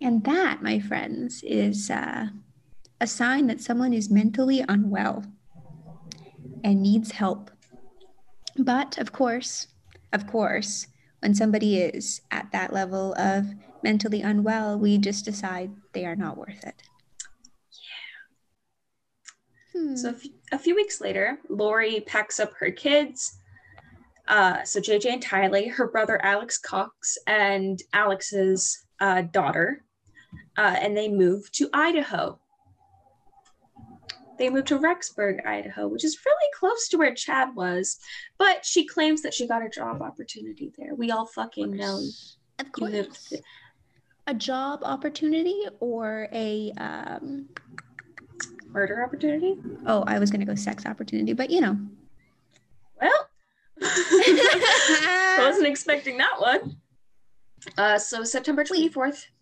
[0.00, 2.26] And that, my friends, is uh,
[3.00, 5.24] a sign that someone is mentally unwell
[6.62, 7.50] and needs help.
[8.56, 9.68] But of course,
[10.12, 10.86] of course,
[11.20, 13.46] when somebody is at that level of
[13.82, 16.82] mentally unwell, we just decide they are not worth it.
[19.74, 19.80] Yeah.
[19.80, 19.96] Hmm.
[19.96, 20.14] So
[20.52, 23.38] a few weeks later, Lori packs up her kids.
[24.28, 29.84] Uh, so JJ and Tylee, her brother Alex Cox, and Alex's uh, daughter,
[30.56, 32.38] uh, and they move to Idaho
[34.38, 37.98] they moved to Rexburg, Idaho, which is really close to where Chad was.
[38.38, 40.94] But she claims that she got a job opportunity there.
[40.94, 42.02] We all fucking know.
[42.58, 43.32] Of course.
[44.26, 47.48] A job opportunity or a um...
[48.68, 49.56] murder opportunity?
[49.86, 51.78] Oh, I was gonna go sex opportunity, but you know.
[53.00, 53.28] Well,
[53.82, 56.76] I wasn't expecting that one.
[57.76, 59.26] Uh, so September twenty fourth.
[59.26, 59.33] What?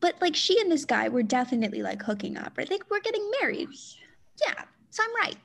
[0.00, 2.70] But like she and this guy were definitely like hooking up, right?
[2.70, 3.68] Like we're getting married.
[4.46, 4.64] Yeah.
[4.90, 5.36] So I'm right.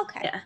[0.00, 0.20] Okay.
[0.24, 0.40] Yeah.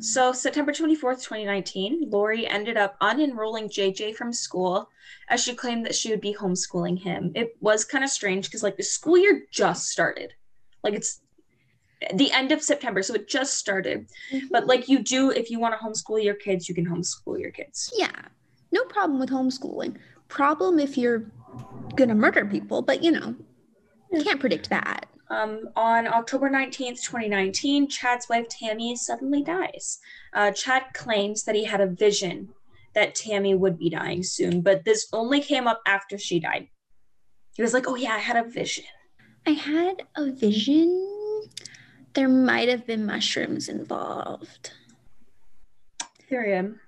[0.00, 4.88] So September 24th, 2019, Lori ended up unenrolling JJ from school
[5.28, 7.32] as she claimed that she would be homeschooling him.
[7.34, 10.32] It was kind of strange because like the school year just started.
[10.82, 11.20] Like it's
[12.14, 14.08] the end of September, so it just started.
[14.32, 14.46] Mm-hmm.
[14.50, 17.50] But like you do if you want to homeschool your kids, you can homeschool your
[17.50, 17.92] kids.
[17.96, 18.22] Yeah.
[18.72, 19.96] No problem with homeschooling.
[20.28, 21.26] Problem if you're
[21.96, 23.34] gonna murder people, but you know,
[24.12, 25.06] you can't predict that.
[25.30, 30.00] Um, on October 19th, 2019, Chad's wife Tammy suddenly dies.
[30.32, 32.48] Uh, Chad claims that he had a vision
[32.94, 36.68] that Tammy would be dying soon, but this only came up after she died.
[37.54, 38.84] He was like, Oh, yeah, I had a vision.
[39.46, 41.08] I had a vision.
[42.14, 44.72] There might have been mushrooms involved.
[46.28, 46.80] Here I am.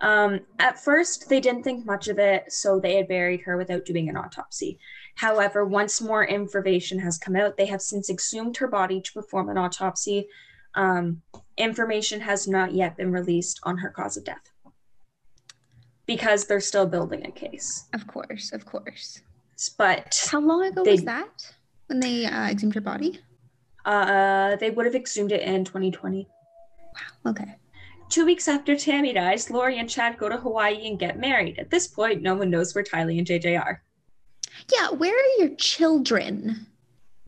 [0.00, 3.84] Um, at first, they didn't think much of it, so they had buried her without
[3.84, 4.78] doing an autopsy.
[5.14, 9.48] However, once more information has come out, they have since exhumed her body to perform
[9.48, 10.28] an autopsy.
[10.74, 11.22] Um,
[11.56, 14.50] information has not yet been released on her cause of death
[16.04, 17.88] because they're still building a case.
[17.94, 19.22] Of course, of course.
[19.78, 21.54] But how long ago they, was that
[21.86, 23.20] when they uh, exhumed her body?
[23.86, 26.28] Uh, they would have exhumed it in 2020.
[26.94, 27.30] Wow.
[27.30, 27.54] Okay.
[28.08, 31.58] Two weeks after Tammy dies, Lori and Chad go to Hawaii and get married.
[31.58, 33.82] At this point, no one knows where Tylee and JJ are.
[34.72, 36.66] Yeah, where are your children?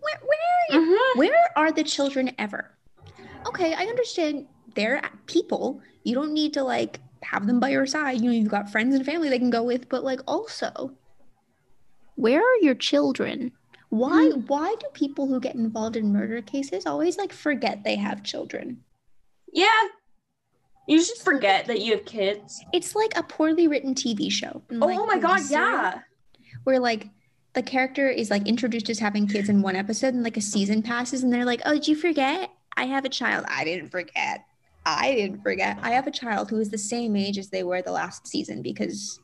[0.01, 1.19] Where where are, you, mm-hmm.
[1.19, 2.71] where are the children ever?
[3.47, 5.81] Okay, I understand they're people.
[6.05, 8.21] You don't need to like have them by your side.
[8.21, 10.93] You know, you've got friends and family they can go with, but like also,
[12.15, 13.53] where are your children?
[13.91, 14.47] Why mm.
[14.49, 18.85] why do people who get involved in murder cases always like forget they have children?
[19.53, 19.89] Yeah,
[20.89, 22.65] you just forget that you have kids.
[22.73, 24.63] It's like a poorly written TV show.
[24.71, 26.01] oh like, my god, yeah.
[26.65, 27.09] Where like
[27.53, 30.83] the character is like introduced as having kids in one episode and like a season
[30.83, 32.51] passes and they're like, "Oh, did you forget?
[32.77, 34.45] I have a child." I didn't forget.
[34.87, 35.79] I didn't forget.
[35.83, 38.63] I have a child who is the same age as they were the last season
[38.63, 39.21] because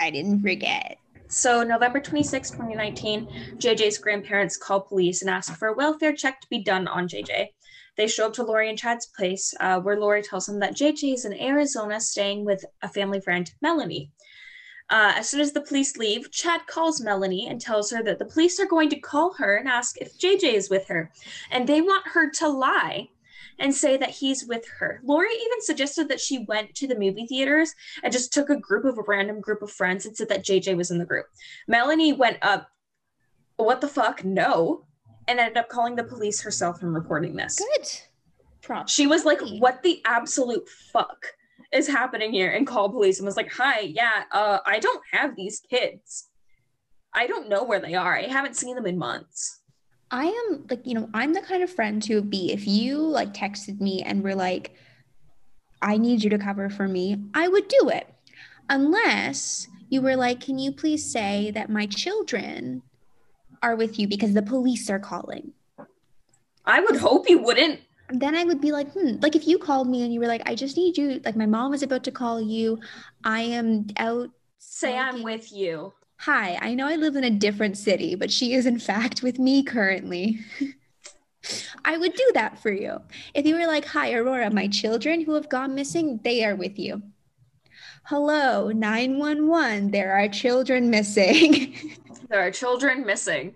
[0.00, 0.98] I didn't forget.
[1.28, 6.48] So, November 26, 2019, JJ's grandparents call police and ask for a welfare check to
[6.48, 7.48] be done on JJ.
[7.98, 11.14] They show up to Lori and Chad's place, uh, where Lori tells them that JJ
[11.14, 14.12] is in Arizona staying with a family friend, Melanie.
[14.88, 18.24] Uh, as soon as the police leave, Chad calls Melanie and tells her that the
[18.24, 21.10] police are going to call her and ask if JJ is with her.
[21.50, 23.08] And they want her to lie
[23.58, 25.00] and say that he's with her.
[25.02, 27.74] Lori even suggested that she went to the movie theaters
[28.04, 30.76] and just took a group of a random group of friends and said that JJ
[30.76, 31.26] was in the group.
[31.66, 32.70] Melanie went up,
[33.56, 34.24] what the fuck?
[34.24, 34.84] No
[35.28, 37.56] and ended up calling the police herself and reporting this.
[37.56, 38.88] Good.
[38.88, 41.26] She was like, "What the absolute fuck
[41.72, 45.36] is happening here?" and called police and was like, "Hi, yeah, uh, I don't have
[45.36, 46.28] these kids.
[47.14, 48.16] I don't know where they are.
[48.16, 49.60] I haven't seen them in months."
[50.10, 53.34] I am like, you know, I'm the kind of friend to be if you like
[53.34, 54.74] texted me and were like,
[55.80, 58.06] "I need you to cover for me," I would do it,
[58.68, 62.82] unless you were like, "Can you please say that my children?"
[63.62, 65.52] Are with you because the police are calling.
[66.64, 67.80] I would hope you wouldn't.
[68.10, 70.42] Then I would be like, hmm, like if you called me and you were like,
[70.46, 72.78] I just need you, like my mom is about to call you.
[73.24, 74.30] I am out.
[74.58, 74.96] Say.
[74.96, 75.92] I'm with you.
[76.22, 79.38] Hi, I know I live in a different city, but she is in fact with
[79.38, 80.40] me currently.
[81.84, 83.00] I would do that for you.
[83.34, 86.78] If you were like, Hi, Aurora, my children who have gone missing, they are with
[86.78, 87.02] you.
[88.04, 91.74] Hello, 911, there are children missing.
[92.28, 93.54] There are children missing.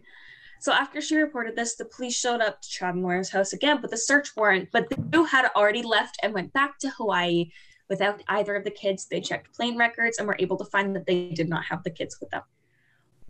[0.61, 3.97] So after she reported this, the police showed up to Laura's house again with a
[3.97, 7.51] search warrant, but the two had already left and went back to Hawaii
[7.89, 9.07] without either of the kids.
[9.07, 11.91] They checked plane records and were able to find that they did not have the
[11.91, 12.43] kids with them.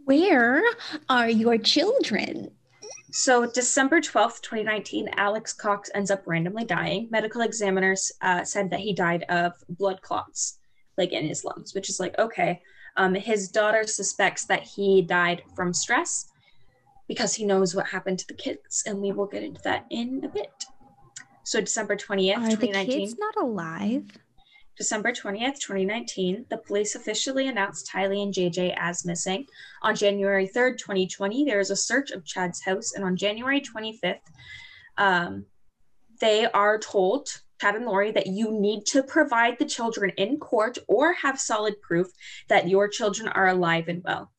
[0.05, 0.63] Where
[1.09, 2.51] are your children?
[3.13, 7.09] So, December 12th, 2019, Alex Cox ends up randomly dying.
[7.11, 10.59] Medical examiners uh, said that he died of blood clots,
[10.97, 12.63] like in his lungs, which is like, okay.
[12.97, 16.31] Um, his daughter suspects that he died from stress
[17.09, 20.23] because he knows what happened to the kids, and we will get into that in
[20.25, 20.65] a bit.
[21.45, 22.87] So December 20th, Are 2019.
[22.87, 24.05] the kids not alive?
[24.77, 29.45] December 20th, 2019, the police officially announced Tylee and JJ as missing.
[29.83, 34.21] On January 3rd, 2020, there is a search of Chad's house, and on January 25th,
[34.97, 35.45] um,
[36.21, 37.29] they are told
[37.63, 42.09] And Lori that you need to provide the children in court or have solid proof
[42.49, 44.33] that your children are alive and well.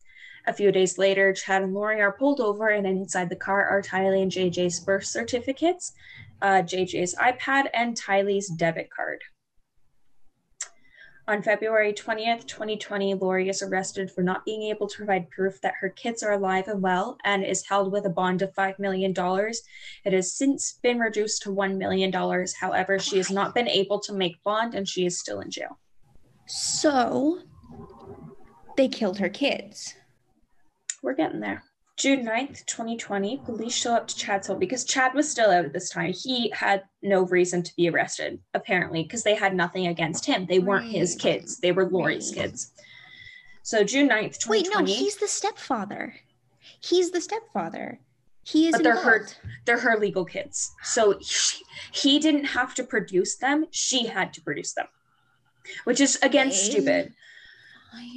[0.46, 3.82] A few days later, Chad and Lori are pulled over, and inside the car are
[3.82, 5.94] Tylee and JJ's birth certificates,
[6.42, 9.22] uh, JJ's iPad, and Tylee's debit card.
[11.26, 15.76] On February 20th, 2020, Lori is arrested for not being able to provide proof that
[15.80, 19.14] her kids are alive and well and is held with a bond of $5 million.
[20.04, 22.12] It has since been reduced to $1 million.
[22.60, 25.80] However, she has not been able to make bond and she is still in jail.
[26.46, 27.40] So
[28.76, 29.96] they killed her kids.
[31.02, 31.64] We're getting there.
[31.96, 35.74] June 9th, 2020, police show up to Chad's home because Chad was still out at
[35.74, 36.12] this time.
[36.12, 40.48] He had no reason to be arrested, apparently, because they had nothing against him.
[40.48, 40.96] They weren't right.
[40.96, 42.46] his kids, they were Lori's right.
[42.46, 42.72] kids.
[43.62, 44.50] So June 9th, 2020.
[44.50, 46.16] Wait, no, he's the stepfather.
[46.82, 48.00] He's the stepfather.
[48.44, 49.28] He is But they're her
[49.66, 50.74] they're her legal kids.
[50.84, 51.64] So he,
[51.94, 54.88] he didn't have to produce them, she had to produce them.
[55.86, 57.14] Which is again stupid.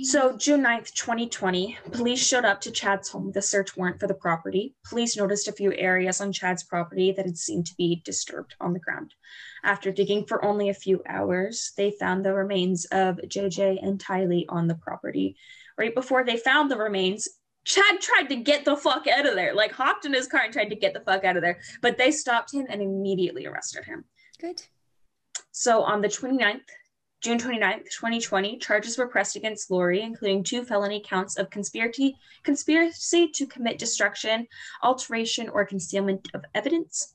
[0.03, 4.07] So, June 9th, 2020, police showed up to Chad's home with a search warrant for
[4.07, 4.75] the property.
[4.85, 8.73] Police noticed a few areas on Chad's property that had seemed to be disturbed on
[8.73, 9.15] the ground.
[9.65, 14.47] After digging for only a few hours, they found the remains of JJ and Tylee
[14.49, 15.37] on the property.
[15.77, 17.29] Right before they found the remains,
[17.65, 20.53] Chad tried to get the fuck out of there, like hopped in his car and
[20.53, 23.85] tried to get the fuck out of there, but they stopped him and immediately arrested
[23.85, 24.05] him.
[24.41, 24.63] Good.
[25.51, 26.61] So on the 29th,
[27.27, 33.27] June 29, 2020, charges were pressed against Lori, including two felony counts of conspiracy, conspiracy
[33.35, 34.47] to commit destruction,
[34.81, 37.15] alteration, or concealment of evidence.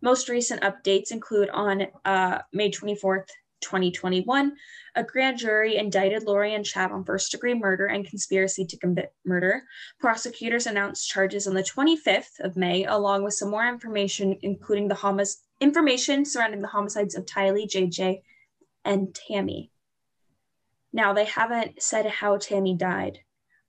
[0.00, 3.28] Most recent updates include on uh, May 24th,
[3.60, 4.52] 2021,
[4.96, 9.14] a grand jury indicted Lori and Chad on first degree murder and conspiracy to commit
[9.24, 9.62] murder.
[10.00, 14.96] Prosecutors announced charges on the 25th of May, along with some more information, including the
[14.96, 15.28] homic-
[15.60, 18.22] information surrounding the homicides of Tylee, JJ,
[18.84, 19.70] and Tammy.
[20.92, 23.20] Now, they haven't said how Tammy died,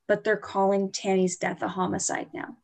[0.08, 2.58] but they're calling Tammy's death a homicide now.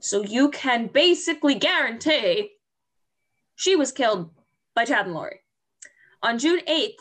[0.00, 2.50] So you can basically guarantee
[3.56, 4.30] she was killed
[4.74, 5.40] by Chad and Lori.
[6.22, 7.00] On June 8th,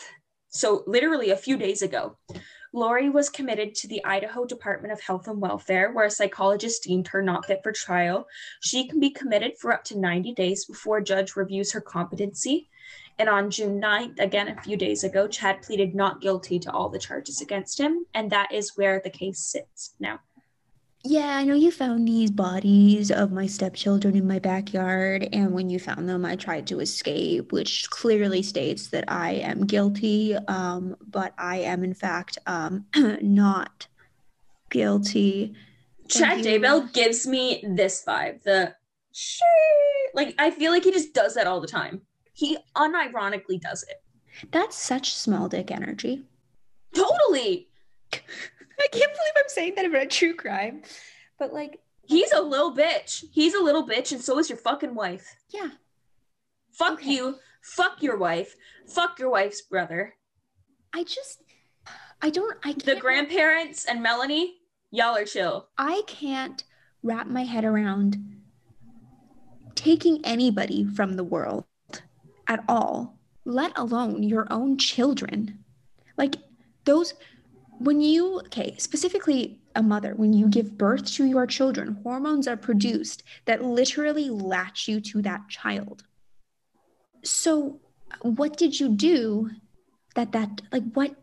[0.49, 2.17] so literally a few days ago,
[2.73, 7.07] Lori was committed to the Idaho Department of Health and Welfare, where a psychologist deemed
[7.09, 8.27] her not fit for trial.
[8.61, 12.69] She can be committed for up to 90 days before a judge reviews her competency.
[13.19, 16.89] And on June 9th, again a few days ago, Chad pleaded not guilty to all
[16.89, 18.05] the charges against him.
[18.13, 20.19] And that is where the case sits now.
[21.05, 25.69] Yeah, I know you found these bodies of my stepchildren in my backyard, and when
[25.69, 30.95] you found them, I tried to escape, which clearly states that I am guilty, um,
[31.05, 32.85] but I am in fact um,
[33.21, 33.87] not
[34.69, 35.53] guilty.
[36.07, 38.43] Chad Daybell gives me this vibe.
[38.43, 38.73] The
[39.11, 39.43] shit.
[40.13, 42.01] Like I feel like he just does that all the time.
[42.33, 44.01] He unironically does it.
[44.51, 46.23] That's such small dick energy.
[46.93, 47.69] Totally.
[48.13, 50.81] I can't believe I'm saying that about true crime.
[51.39, 53.23] But like He's a little bitch.
[53.31, 55.25] He's a little bitch, and so is your fucking wife.
[55.53, 55.69] yeah.
[56.73, 57.11] Fuck Okay.
[57.13, 57.35] you.
[57.61, 58.55] Fuck your wife.
[58.87, 60.15] Fuck your wife's brother.
[60.93, 61.43] I just
[62.21, 64.55] I don't I can't The grandparents and Melanie,
[64.91, 65.69] y'all are chill.
[65.77, 66.63] I can't
[67.03, 68.17] wrap my head around
[69.75, 71.65] taking anybody from the world
[72.47, 75.63] at all, let alone your own children.
[76.17, 76.35] Like
[76.85, 77.13] those,
[77.79, 82.57] when you, okay, specifically a mother, when you give birth to your children, hormones are
[82.57, 86.03] produced that literally latch you to that child.
[87.23, 87.79] So,
[88.21, 89.49] what did you do
[90.15, 91.15] that, that, like, what,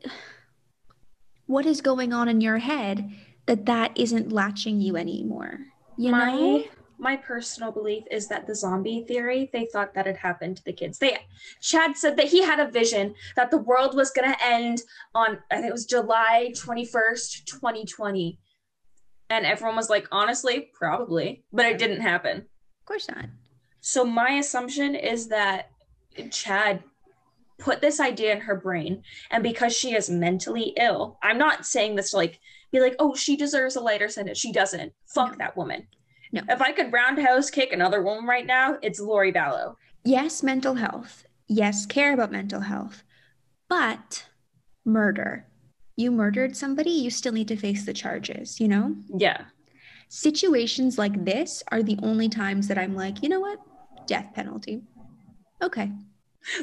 [1.46, 3.12] what is going on in your head
[3.46, 5.60] that that isn't latching you anymore?
[5.96, 6.64] You my know?
[7.01, 10.72] My personal belief is that the zombie theory they thought that had happened to the
[10.72, 10.98] kids.
[10.98, 11.18] They
[11.61, 14.82] chad said that he had a vision that the world was going to end
[15.14, 18.38] on i think it was july 21st 2020
[19.30, 22.38] and everyone was like honestly probably but it didn't happen.
[22.38, 23.26] Of course not.
[23.80, 25.70] so my assumption is that
[26.30, 26.82] chad
[27.59, 31.94] put this idea in her brain and because she is mentally ill i'm not saying
[31.94, 32.40] this to like
[32.72, 34.38] be like oh she deserves a lighter sentence.
[34.38, 34.92] She doesn't.
[35.07, 35.38] Fuck No.
[35.38, 35.86] that woman
[36.33, 36.43] No.
[36.49, 41.26] if i could roundhouse kick another woman right now it's lori vallow Yes, mental health.
[41.47, 43.03] Yes, care about mental health.
[43.68, 44.24] But
[44.85, 45.47] murder.
[45.95, 48.97] You murdered somebody, you still need to face the charges, you know?
[49.14, 49.45] yeah
[50.09, 53.59] Situations like this are the only times that I'm like, you know what?
[54.07, 54.83] Death penalty.
[55.62, 55.93] Okay.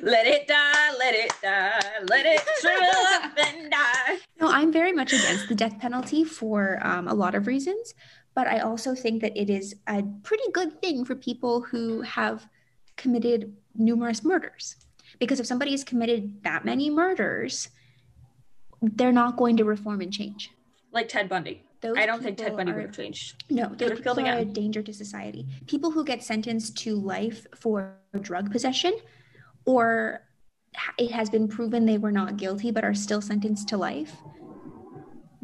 [0.02, 4.92] let it die let it die let it shrivel up and die No, I'm very
[4.92, 7.94] much against the death penalty for um, a lot of reasons,
[8.38, 12.48] but I also think that it is a pretty good thing for people who have
[12.96, 14.76] committed numerous murders.
[15.18, 17.70] Because if somebody has committed that many murders,
[18.98, 20.52] they're not going to reform and change.
[20.98, 23.98] like ted bundy Those i don't think ted bundy are- would have changed No, those
[24.00, 25.42] people are a danger to society.
[25.74, 27.78] People who get sentenced to life for
[28.30, 28.94] drug possession,
[29.66, 30.22] or
[31.06, 34.14] it has been proven they were not guilty but are still sentenced to life,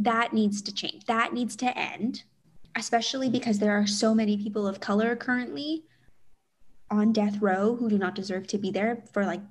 [0.10, 1.06] that needs to change.
[1.16, 2.24] That needs to end,
[2.78, 5.84] especially because there are so many people of color currently
[6.90, 9.42] on death row who do not deserve to be there for like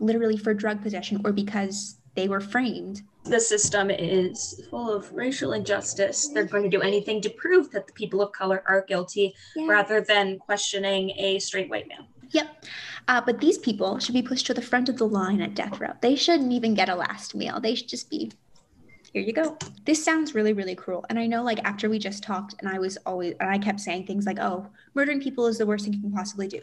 [0.00, 5.52] literally for drug possession or because they were framed the system is full of racial
[5.52, 9.34] injustice they're going to do anything to prove that the people of color are guilty
[9.54, 9.66] Yeah.
[9.68, 12.64] rather than questioning a straight white man Yep.
[13.06, 15.78] Uh, but these people should be pushed to the front of the line at death
[15.78, 15.92] row.
[16.02, 17.60] They shouldn't even get a last meal.
[17.60, 18.32] They should just be,
[19.16, 19.56] here you go.
[19.86, 21.02] This sounds really, really cruel.
[21.08, 23.80] And I know, like, after we just talked, and I was always, and I kept
[23.80, 26.60] saying things like, oh, murdering people is the worst thing you can possibly do.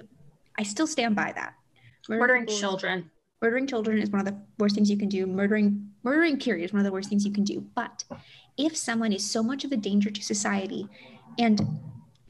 [0.59, 1.55] I still stand by that.
[2.07, 3.09] murdering people- children
[3.41, 5.25] Murdering children is one of the worst things you can do.
[5.25, 7.59] Murdering murdering period is one of the worst things you can do.
[7.75, 8.05] But
[8.55, 10.87] if someone is so much of a danger to society,
[11.37, 11.59] and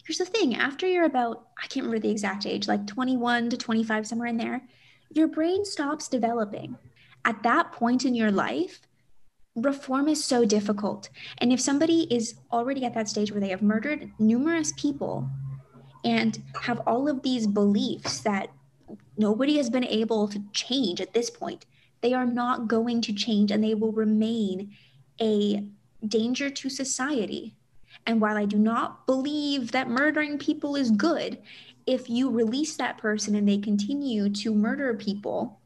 [0.08, 3.58] here's the thing, after you're about I can't remember the exact age, like 21 to
[3.58, 4.64] 25 somewhere in there,
[5.12, 6.78] your brain stops developing.
[7.26, 8.82] At that point in your life,
[9.56, 11.10] reform is so difficult.
[11.38, 15.30] And if somebody is already at that stage where they have murdered numerous people
[16.04, 18.49] and have all of these beliefs that
[19.18, 21.66] nobody has been able to change at this point,
[22.01, 24.72] they are not going to change and they will remain
[25.22, 25.64] a
[26.08, 27.56] danger to society.
[28.06, 31.38] And while I do not believe that murdering people is good,
[31.86, 35.60] if you release that person and they continue to murder people,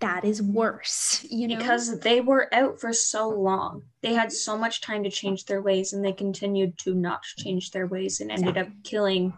[0.00, 1.56] that is worse, you know?
[1.56, 3.82] Because they were out for so long.
[4.02, 7.70] They had so much time to change their ways and they continued to not change
[7.70, 8.76] their ways and ended exactly.
[8.76, 9.32] up killing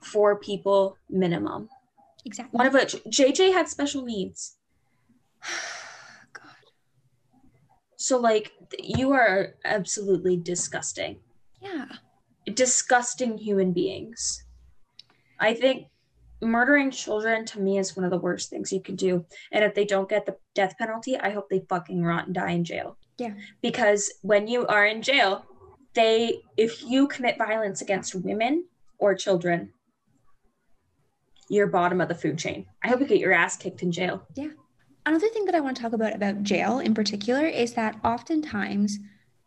[0.00, 1.68] four people minimum.
[2.24, 2.56] Exactly.
[2.56, 4.56] One of which JJ had special needs.
[6.32, 6.44] God.
[7.96, 11.18] So like you are absolutely disgusting.
[11.60, 11.86] Yeah.
[12.54, 14.44] Disgusting human beings.
[15.38, 15.89] I think
[16.42, 19.24] murdering children to me is one of the worst things you can do.
[19.52, 22.52] And if they don't get the death penalty, I hope they fucking rot and die
[22.52, 22.96] in jail.
[23.18, 23.34] Yeah.
[23.62, 25.44] Because when you are in jail,
[25.94, 28.66] they if you commit violence against women
[28.98, 29.72] or children,
[31.48, 32.66] you're bottom of the food chain.
[32.82, 34.22] I hope you get your ass kicked in jail.
[34.34, 34.50] Yeah.
[35.04, 38.98] Another thing that I want to talk about about jail in particular is that oftentimes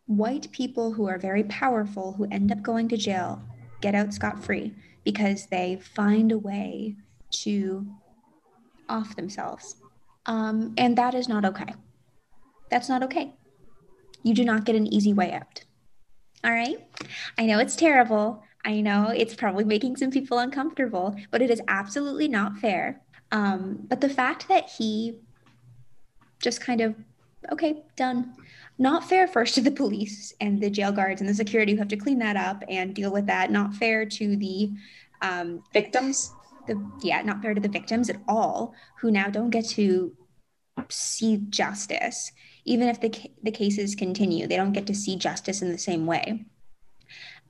[0.06, 3.42] white people who are very powerful who end up going to jail
[3.80, 4.74] get out scot free
[5.04, 6.96] because they find a way
[7.30, 7.86] to
[8.88, 9.76] off themselves.
[10.26, 11.74] Um, and that is not okay.
[12.70, 13.34] That's not okay.
[14.22, 15.64] You do not get an easy way out.
[16.42, 16.78] All right.
[17.38, 18.42] I know it's terrible.
[18.64, 23.02] I know it's probably making some people uncomfortable, but it is absolutely not fair.
[23.32, 25.18] Um, but the fact that he
[26.40, 26.94] just kind of,
[27.52, 28.34] okay, done.
[28.78, 31.88] Not fair first to the police and the jail guards and the security who have
[31.88, 33.50] to clean that up and deal with that.
[33.50, 34.72] Not fair to the
[35.22, 36.32] um, victims.
[36.66, 40.16] The yeah, not fair to the victims at all, who now don't get to
[40.88, 42.32] see justice,
[42.64, 44.46] even if the the cases continue.
[44.46, 46.46] They don't get to see justice in the same way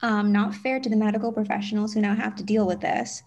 [0.03, 3.23] um, not fair to the medical professionals who now have to deal with this,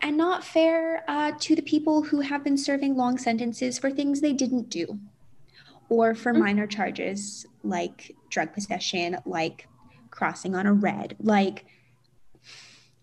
[0.00, 4.20] and not fair uh, to the people who have been serving long sentences for things
[4.20, 4.98] they didn't do
[5.92, 6.42] or for mm-hmm.
[6.42, 9.68] minor charges like drug possession, like
[10.10, 11.64] crossing on a red, like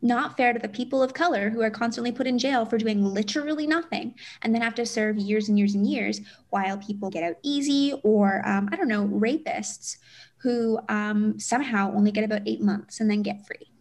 [0.02, 3.04] not fair to the people of color who are constantly put in jail for doing
[3.04, 6.22] literally nothing and then have to serve years and years and years
[6.52, 9.98] while people get out easy or um, i don't know rapists
[10.42, 13.72] who um, somehow only get about eight months and then get free.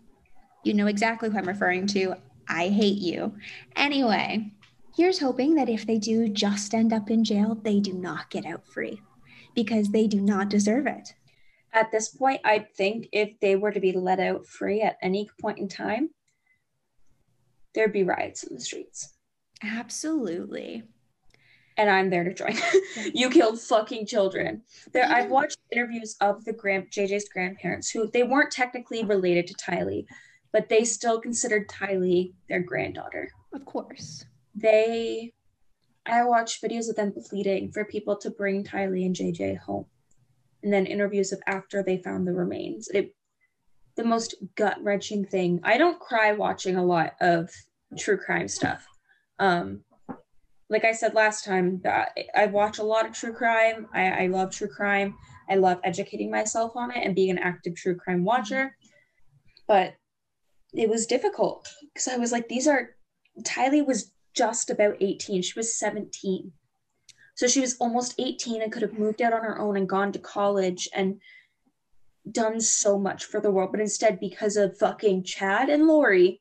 [0.65, 2.15] You know exactly who I'm referring to.
[2.49, 3.35] I hate you.
[3.77, 4.53] Anyway,
[4.97, 8.47] here's hoping that if they do just end up in jail, they do not get
[8.47, 9.01] out free
[9.55, 11.15] because they do not deserve it.
[11.73, 15.29] At this point, I think if they were to be let out free at any
[15.41, 16.11] point in time,
[17.75, 19.15] there'd be riots in the streets.
[19.63, 20.85] Absolutely
[21.79, 22.55] and I'm there to join.
[23.15, 24.63] you killed fucking children.
[24.93, 29.55] There, I've watched interviews of the grand JJ's grandparents who they weren't technically related to
[29.55, 30.05] Tylee,
[30.53, 33.31] but they still considered Tylee their granddaughter.
[33.55, 34.27] Of course.
[34.61, 35.33] They,
[36.07, 39.87] I watched videos of them pleading for people to bring Tylee and JJ home,
[40.63, 42.89] and then interviews of after they found the remains.
[42.89, 43.15] It,
[43.97, 45.61] the most gut wrenching thing.
[45.65, 47.51] I don't cry watching a lot of
[47.99, 48.87] true crime stuff.
[49.39, 49.81] Um,
[50.71, 51.83] like I said last time,
[52.37, 53.87] I watch a lot of true crime.
[53.93, 55.17] I, I love true crime.
[55.49, 58.77] I love educating myself on it and being an active true crime watcher.
[59.67, 59.95] But
[60.75, 62.91] it was difficult because I was like, these are,
[63.43, 65.43] Tylee was just about 18.
[65.43, 66.53] She was 17.
[67.35, 70.13] So she was almost 18 and could have moved out on her own and gone
[70.13, 71.21] to college and
[72.31, 73.71] done so much for the world.
[73.71, 76.41] But instead, because of fucking Chad and Lori,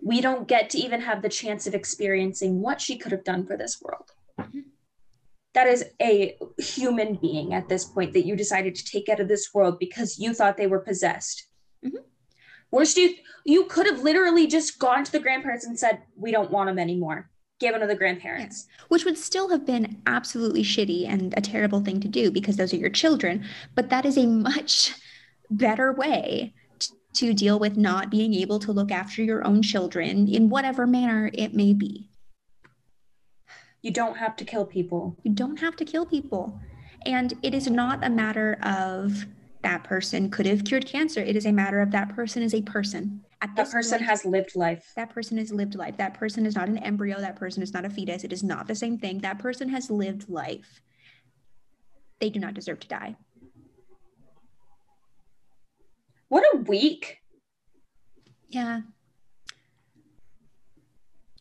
[0.00, 3.46] we don't get to even have the chance of experiencing what she could have done
[3.46, 4.12] for this world.
[5.54, 9.28] That is a human being at this point that you decided to take out of
[9.28, 11.48] this world because you thought they were possessed.
[11.84, 11.96] Mm-hmm.
[12.76, 13.14] Worst, you
[13.46, 16.78] you could have literally just gone to the grandparents and said, "We don't want them
[16.78, 18.84] anymore." Given to the grandparents, yeah.
[18.88, 22.74] which would still have been absolutely shitty and a terrible thing to do because those
[22.74, 23.46] are your children.
[23.74, 24.92] But that is a much
[25.50, 26.52] better way
[27.14, 31.30] to deal with not being able to look after your own children in whatever manner
[31.32, 32.10] it may be.
[33.80, 35.16] You don't have to kill people.
[35.22, 36.60] You don't have to kill people.
[37.06, 39.24] And it is not a matter of
[39.66, 41.20] that person could have cured cancer.
[41.20, 44.24] It is a matter of that person is a person At That person point, has
[44.24, 44.92] lived life.
[44.94, 45.96] that person has lived life.
[45.96, 47.18] That person is not an embryo.
[47.20, 48.22] That person is not a fetus.
[48.22, 49.18] It is not the same thing.
[49.18, 50.80] That person has lived life.
[52.20, 53.16] They do not deserve to die.
[56.28, 57.18] What a week.
[58.48, 58.82] Yeah.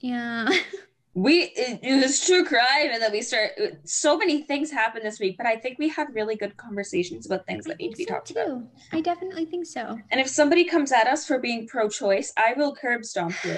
[0.01, 0.49] Yeah.
[1.17, 3.51] We it, it was true crime, and then we start.
[3.85, 7.45] So many things happened this week, but I think we had really good conversations about
[7.47, 8.63] things I that need to be so talked about.
[8.91, 9.97] I definitely think so.
[10.11, 13.57] And if somebody comes at us for being pro-choice, I will curb stomp you.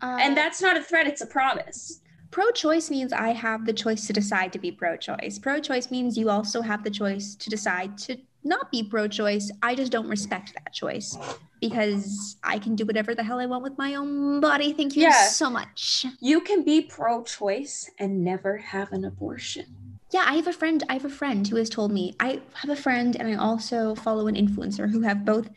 [0.00, 2.00] Uh, and that's not a threat; it's a promise.
[2.30, 5.38] pro choice means I have the choice to decide to be pro choice.
[5.38, 8.16] Pro choice means you also have the choice to decide to
[8.46, 9.50] not be pro choice.
[9.62, 11.16] I just don't respect that choice
[11.60, 14.72] because I can do whatever the hell I want with my own body.
[14.72, 15.28] Thank you Yeah.
[15.28, 16.06] so much.
[16.20, 19.64] You can be pro-choice and never have an abortion.
[20.12, 20.84] Yeah, I have a friend.
[20.88, 22.14] I have a friend who has told me.
[22.20, 25.48] I have a friend, and I also follow an influencer who have both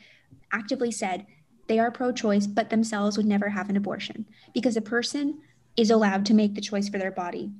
[0.52, 1.26] actively said
[1.68, 5.40] they are pro-choice, but themselves would never have an abortion because a person
[5.78, 7.52] is allowed to make the choice for their body.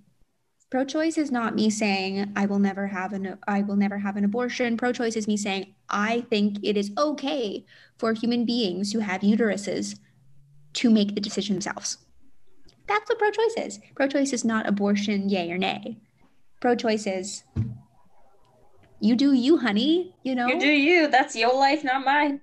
[0.70, 4.24] Pro-choice is not me saying I will never have an I will never have an
[4.26, 4.78] abortion.
[4.78, 7.66] Pro-choice is me saying I think it is okay
[7.98, 9.98] for human beings who have uteruses
[10.74, 11.98] to make the decision themselves.
[12.88, 13.80] That's what pro-choice is.
[13.96, 15.98] Pro-choice is not abortion, yay or nay
[16.60, 17.44] pro-choice is
[19.00, 21.08] you do you honey you know You do you.
[21.08, 22.42] That's your life, not mine.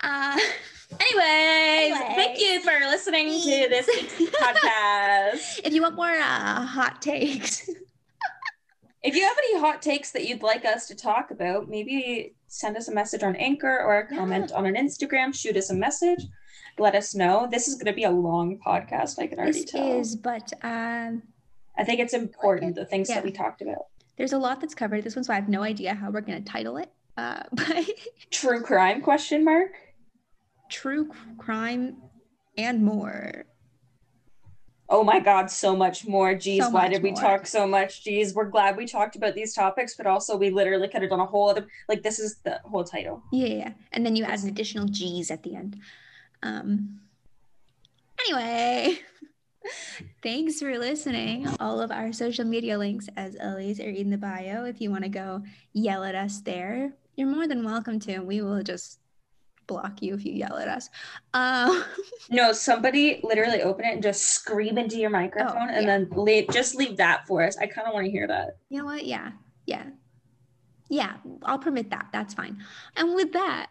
[0.00, 0.38] uh
[0.92, 3.86] Anyways, thank you for listening to this
[4.40, 5.60] podcast.
[5.64, 7.68] if you want more uh hot takes
[9.02, 12.76] If you have any hot takes that you'd like us to talk about, maybe send
[12.76, 15.32] us a message on Anchor or a comment on an Instagram.
[15.34, 16.24] Shoot us a message.
[16.78, 17.46] Let us know.
[17.50, 19.18] This is going to be a long podcast.
[19.20, 20.00] I can already this tell.
[20.00, 21.22] is but um
[21.78, 23.16] I think it's important the things Yeah.
[23.16, 23.86] that we talked about.
[24.16, 26.42] there's a lot that's covered this one so i have no idea how we're going
[26.42, 27.84] to title it uh but
[28.30, 29.02] True crime?
[29.02, 29.72] Question mark.
[30.68, 31.96] True crime
[32.58, 33.44] and more
[34.88, 36.36] Oh my God, so much more.
[36.36, 37.20] Geez, So why did we more.
[37.20, 38.04] talk so much?
[38.04, 41.18] Geez, we're glad we talked about these topics, but also we literally could have done
[41.18, 41.66] a whole other.
[41.88, 43.20] Like this is the whole title.
[43.32, 45.76] yeah, yeah and then you add an additional g's at the end
[46.44, 47.00] um
[48.20, 48.96] anyway
[50.22, 54.64] thanks for listening all of our social media links as always are in the bio
[54.64, 58.40] if you want to go yell at us there you're more than welcome to we
[58.40, 59.00] will just
[59.66, 60.88] block you if you yell at us
[61.34, 61.84] um
[62.30, 65.98] No, somebody literally open it and just scream into your microphone, and yeah.
[65.98, 67.56] then leave, just leave that for us.
[67.58, 68.56] I kind of want to hear that.
[68.68, 69.30] you know what yeah
[69.66, 69.84] yeah
[70.88, 71.14] yeah
[71.44, 72.56] i'll permit that that's fine
[72.96, 73.68] and with that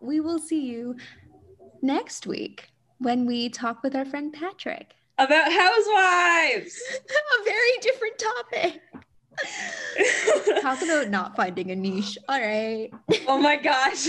[0.00, 0.96] we will see you
[1.82, 2.68] next week
[2.98, 6.74] when we talk with our friend patrick About housewives.
[7.40, 8.80] a very different topic.
[10.62, 12.18] Talk about not finding a niche.
[12.28, 12.90] All right.
[13.28, 14.08] oh my gosh.